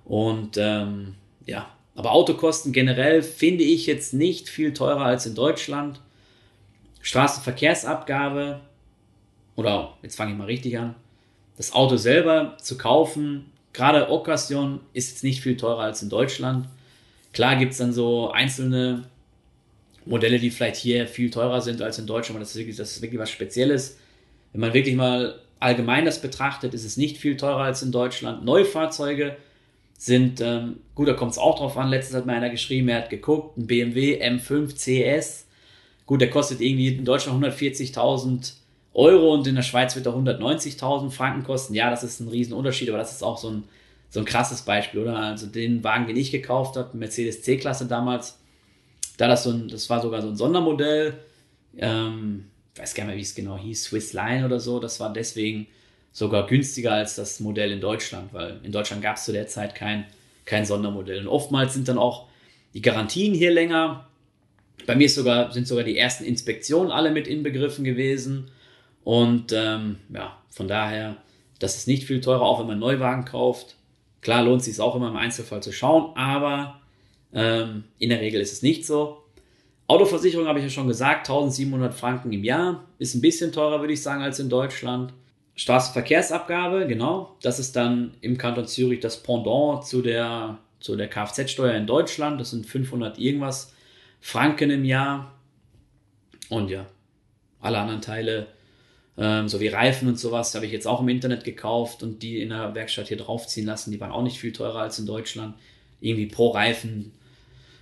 Und 0.05 0.57
ähm, 0.57 1.15
ja, 1.45 1.71
aber 1.95 2.11
Autokosten 2.11 2.73
generell 2.73 3.23
finde 3.23 3.63
ich 3.63 3.85
jetzt 3.85 4.13
nicht 4.13 4.49
viel 4.49 4.73
teurer 4.73 5.05
als 5.05 5.25
in 5.25 5.35
Deutschland. 5.35 5.99
Straßenverkehrsabgabe, 7.01 8.61
oder 9.59 9.97
jetzt 10.01 10.15
fange 10.15 10.31
ich 10.31 10.37
mal 10.37 10.45
richtig 10.45 10.79
an, 10.79 10.95
das 11.57 11.73
Auto 11.73 11.97
selber 11.97 12.55
zu 12.61 12.77
kaufen, 12.77 13.51
gerade 13.73 14.09
Occasion, 14.09 14.79
ist 14.93 15.11
jetzt 15.11 15.23
nicht 15.25 15.41
viel 15.41 15.57
teurer 15.57 15.81
als 15.81 16.01
in 16.01 16.07
Deutschland. 16.07 16.67
Klar 17.33 17.57
gibt 17.57 17.73
es 17.73 17.79
dann 17.79 17.91
so 17.91 18.31
einzelne 18.31 19.03
Modelle, 20.05 20.39
die 20.39 20.49
vielleicht 20.49 20.77
hier 20.77 21.07
viel 21.07 21.29
teurer 21.29 21.59
sind 21.59 21.81
als 21.81 21.99
in 21.99 22.07
Deutschland, 22.07 22.37
aber 22.37 22.39
das 22.39 22.51
ist 22.51 22.55
wirklich, 22.55 22.77
das 22.77 22.91
ist 22.93 23.01
wirklich 23.01 23.19
was 23.19 23.29
Spezielles. 23.29 23.97
Wenn 24.53 24.61
man 24.61 24.73
wirklich 24.73 24.95
mal 24.95 25.41
allgemein 25.59 26.05
das 26.05 26.21
betrachtet, 26.21 26.73
ist 26.73 26.85
es 26.85 26.95
nicht 26.95 27.17
viel 27.17 27.35
teurer 27.35 27.63
als 27.63 27.83
in 27.83 27.91
Deutschland. 27.91 28.45
Neufahrzeuge 28.45 29.35
sind, 29.97 30.39
ähm, 30.39 30.77
gut, 30.95 31.09
da 31.09 31.13
kommt 31.13 31.33
es 31.33 31.37
auch 31.37 31.59
drauf 31.59 31.75
an. 31.75 31.89
Letztens 31.89 32.15
hat 32.15 32.25
mir 32.25 32.31
einer 32.31 32.49
geschrieben, 32.49 32.87
er 32.87 32.99
hat 32.99 33.09
geguckt, 33.09 33.57
ein 33.57 33.67
BMW 33.67 34.23
M5 34.25 34.73
CS. 34.73 35.47
Gut, 36.05 36.21
der 36.21 36.29
kostet 36.29 36.61
irgendwie 36.61 36.95
in 36.95 37.03
Deutschland 37.03 37.43
140.000 37.43 38.53
Euro 38.93 39.33
und 39.33 39.47
in 39.47 39.55
der 39.55 39.61
Schweiz 39.61 39.95
wird 39.95 40.05
er 40.05 40.13
190.000 40.13 41.11
Franken 41.11 41.43
kosten. 41.43 41.73
Ja, 41.73 41.89
das 41.89 42.03
ist 42.03 42.19
ein 42.19 42.27
Riesenunterschied, 42.27 42.89
aber 42.89 42.97
das 42.97 43.11
ist 43.11 43.23
auch 43.23 43.37
so 43.37 43.49
ein, 43.49 43.63
so 44.09 44.19
ein 44.19 44.25
krasses 44.25 44.63
Beispiel, 44.63 45.01
oder? 45.01 45.17
Also 45.17 45.47
den 45.47 45.83
Wagen, 45.83 46.07
den 46.07 46.17
ich 46.17 46.31
gekauft 46.31 46.75
habe, 46.75 46.97
Mercedes 46.97 47.43
C-Klasse 47.43 47.85
damals, 47.85 48.39
da 49.17 49.27
das 49.27 49.43
so 49.43 49.51
ein, 49.51 49.67
das 49.67 49.89
war 49.89 50.01
sogar 50.01 50.21
so 50.21 50.29
ein 50.29 50.35
Sondermodell, 50.35 51.19
ähm, 51.77 52.45
weiß 52.75 52.95
gar 52.95 53.03
nicht 53.03 53.09
mehr, 53.09 53.17
wie 53.17 53.21
es 53.21 53.35
genau 53.35 53.57
hieß, 53.57 53.83
Swiss 53.83 54.13
Line 54.13 54.45
oder 54.45 54.59
so, 54.59 54.79
das 54.79 54.99
war 54.99 55.13
deswegen 55.13 55.67
sogar 56.11 56.47
günstiger 56.47 56.93
als 56.93 57.15
das 57.15 57.39
Modell 57.39 57.71
in 57.71 57.81
Deutschland, 57.81 58.33
weil 58.33 58.59
in 58.63 58.71
Deutschland 58.71 59.01
gab 59.01 59.17
es 59.17 59.25
zu 59.25 59.31
der 59.31 59.47
Zeit 59.47 59.75
kein, 59.75 60.05
kein 60.45 60.65
Sondermodell. 60.65 61.19
Und 61.19 61.27
oftmals 61.27 61.73
sind 61.73 61.87
dann 61.87 61.97
auch 61.97 62.27
die 62.73 62.81
Garantien 62.81 63.33
hier 63.33 63.51
länger. 63.51 64.07
Bei 64.85 64.95
mir 64.95 65.09
sogar, 65.09 65.51
sind 65.51 65.67
sogar 65.67 65.83
die 65.83 65.97
ersten 65.97 66.23
Inspektionen 66.23 66.91
alle 66.91 67.11
mit 67.11 67.27
inbegriffen 67.27 67.83
gewesen. 67.83 68.49
Und 69.03 69.53
ähm, 69.53 69.97
ja, 70.13 70.37
von 70.49 70.67
daher, 70.67 71.17
das 71.59 71.77
ist 71.77 71.87
nicht 71.87 72.03
viel 72.03 72.21
teurer, 72.21 72.41
auch 72.41 72.59
wenn 72.59 72.67
man 72.67 72.73
einen 72.73 72.81
Neuwagen 72.81 73.25
kauft. 73.25 73.75
Klar 74.21 74.43
lohnt 74.43 74.61
es 74.61 74.65
sich 74.65 74.79
auch 74.79 74.95
immer 74.95 75.09
im 75.09 75.15
Einzelfall 75.15 75.63
zu 75.63 75.71
schauen, 75.71 76.15
aber 76.15 76.81
ähm, 77.33 77.85
in 77.97 78.09
der 78.09 78.21
Regel 78.21 78.41
ist 78.41 78.51
es 78.51 78.61
nicht 78.61 78.85
so. 78.85 79.23
Autoversicherung 79.87 80.47
habe 80.47 80.59
ich 80.59 80.65
ja 80.65 80.69
schon 80.69 80.87
gesagt, 80.87 81.29
1700 81.29 81.93
Franken 81.93 82.31
im 82.31 82.43
Jahr. 82.43 82.83
Ist 82.99 83.15
ein 83.15 83.21
bisschen 83.21 83.51
teurer, 83.51 83.79
würde 83.79 83.93
ich 83.93 84.03
sagen, 84.03 84.21
als 84.21 84.39
in 84.39 84.49
Deutschland. 84.49 85.13
Straßenverkehrsabgabe, 85.55 86.87
genau. 86.87 87.35
Das 87.41 87.59
ist 87.59 87.75
dann 87.75 88.13
im 88.21 88.37
Kanton 88.37 88.67
Zürich 88.67 88.99
das 88.99 89.23
Pendant 89.23 89.85
zu 89.85 90.01
der, 90.01 90.59
zu 90.79 90.95
der 90.95 91.09
Kfz-Steuer 91.09 91.73
in 91.73 91.87
Deutschland. 91.87 92.39
Das 92.39 92.51
sind 92.51 92.65
500 92.65 93.17
irgendwas 93.17 93.73
Franken 94.21 94.69
im 94.69 94.85
Jahr. 94.85 95.33
Und 96.49 96.69
ja, 96.69 96.85
alle 97.59 97.79
anderen 97.79 98.01
Teile, 98.01 98.47
ähm, 99.19 99.49
so 99.49 99.59
wie 99.59 99.67
Reifen 99.67 100.07
und 100.07 100.17
sowas, 100.17 100.55
habe 100.55 100.65
ich 100.65 100.71
jetzt 100.71 100.87
auch 100.87 101.01
im 101.01 101.09
Internet 101.09 101.43
gekauft 101.43 102.03
und 102.03 102.23
die 102.23 102.41
in 102.41 102.49
der 102.49 102.73
Werkstatt 102.73 103.09
hier 103.09 103.17
draufziehen 103.17 103.67
lassen. 103.67 103.91
Die 103.91 103.99
waren 103.99 104.11
auch 104.11 104.23
nicht 104.23 104.39
viel 104.39 104.53
teurer 104.53 104.79
als 104.79 104.97
in 104.97 105.05
Deutschland. 105.05 105.55
Irgendwie 105.99 106.27
pro 106.27 106.51
Reifen. 106.51 107.11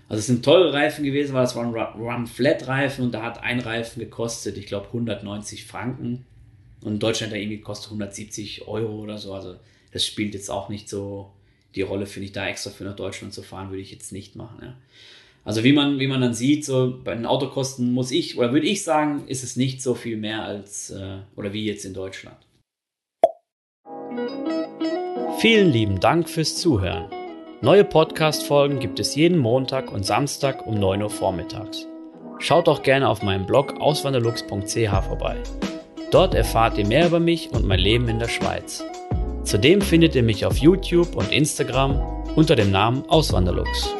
Also 0.10 0.20
es 0.20 0.26
sind 0.26 0.44
teure 0.44 0.74
Reifen 0.74 1.04
gewesen, 1.04 1.36
weil 1.36 1.44
das 1.44 1.56
waren 1.56 1.76
Run-Flat-Reifen 1.76 3.06
und 3.06 3.12
da 3.12 3.22
hat 3.22 3.44
ein 3.44 3.60
Reifen 3.60 4.00
gekostet, 4.00 4.58
ich 4.58 4.66
glaube, 4.66 4.88
190 4.88 5.66
Franken. 5.66 6.26
Und 6.82 6.94
in 6.94 7.00
Deutschland 7.00 7.32
da 7.32 7.38
irgendwie 7.38 7.62
kostet 7.62 7.88
170 7.88 8.68
Euro 8.68 8.96
oder 8.96 9.20
so. 9.20 9.34
Also 9.34 9.58
das 9.92 10.06
spielt 10.06 10.34
jetzt 10.34 10.50
auch 10.50 10.70
nicht 10.70 10.90
so 10.90 11.32
die 11.76 11.84
Rolle, 11.84 12.08
finde 12.08 12.26
ich, 12.26 12.32
da 12.32 12.48
extra 12.48 12.72
für 12.72 12.84
nach 12.84 12.96
Deutschland 12.96 13.34
zu 13.34 13.44
fahren, 13.44 13.70
würde 13.70 13.82
ich 13.82 13.92
jetzt 13.92 14.12
nicht 14.12 14.36
machen. 14.36 14.58
Ja. 14.62 14.76
Also 15.48 15.64
wie 15.64 15.72
man, 15.72 15.98
wie 15.98 16.08
man 16.08 16.20
dann 16.20 16.34
sieht, 16.34 16.66
so 16.66 17.00
bei 17.06 17.16
den 17.16 17.26
Autokosten 17.26 17.94
muss 17.94 18.12
ich, 18.12 18.38
oder 18.38 18.52
würde 18.52 18.68
ich 18.68 18.84
sagen, 18.84 19.24
ist 19.28 19.46
es 19.46 19.56
nicht 19.56 19.82
so 19.82 19.96
viel 19.96 20.18
mehr 20.18 20.44
als, 20.44 20.90
äh, 20.90 21.20
oder 21.38 21.54
wie 21.54 21.64
jetzt 21.64 21.86
in 21.86 21.94
Deutschland. 21.94 22.36
Vielen 25.40 25.72
lieben 25.72 26.02
Dank 26.02 26.28
fürs 26.28 26.58
Zuhören. 26.58 27.06
Neue 27.62 27.86
Podcast-Folgen 27.86 28.80
gibt 28.80 29.00
es 29.00 29.16
jeden 29.16 29.38
Montag 29.38 29.90
und 29.90 30.06
Samstag 30.06 30.68
um 30.68 30.78
9 30.78 31.02
Uhr 31.02 31.10
vormittags. 31.10 31.88
Schaut 32.40 32.68
auch 32.68 32.84
gerne 32.84 33.08
auf 33.08 33.24
meinem 33.24 33.46
Blog 33.46 33.80
auswanderlux.ch 33.80 35.06
vorbei. 35.08 35.38
Dort 36.12 36.36
erfahrt 36.36 36.78
ihr 36.78 36.86
mehr 36.86 37.08
über 37.08 37.22
mich 37.22 37.52
und 37.52 37.66
mein 37.66 37.80
Leben 37.80 38.10
in 38.10 38.20
der 38.20 38.28
Schweiz. 38.28 38.84
Zudem 39.44 39.80
findet 39.80 40.14
ihr 40.14 40.24
mich 40.24 40.46
auf 40.46 40.58
YouTube 40.58 41.16
und 41.16 41.32
Instagram 41.32 42.02
unter 42.36 42.58
dem 42.58 42.70
Namen 42.70 43.08
Auswanderlux. 43.08 43.96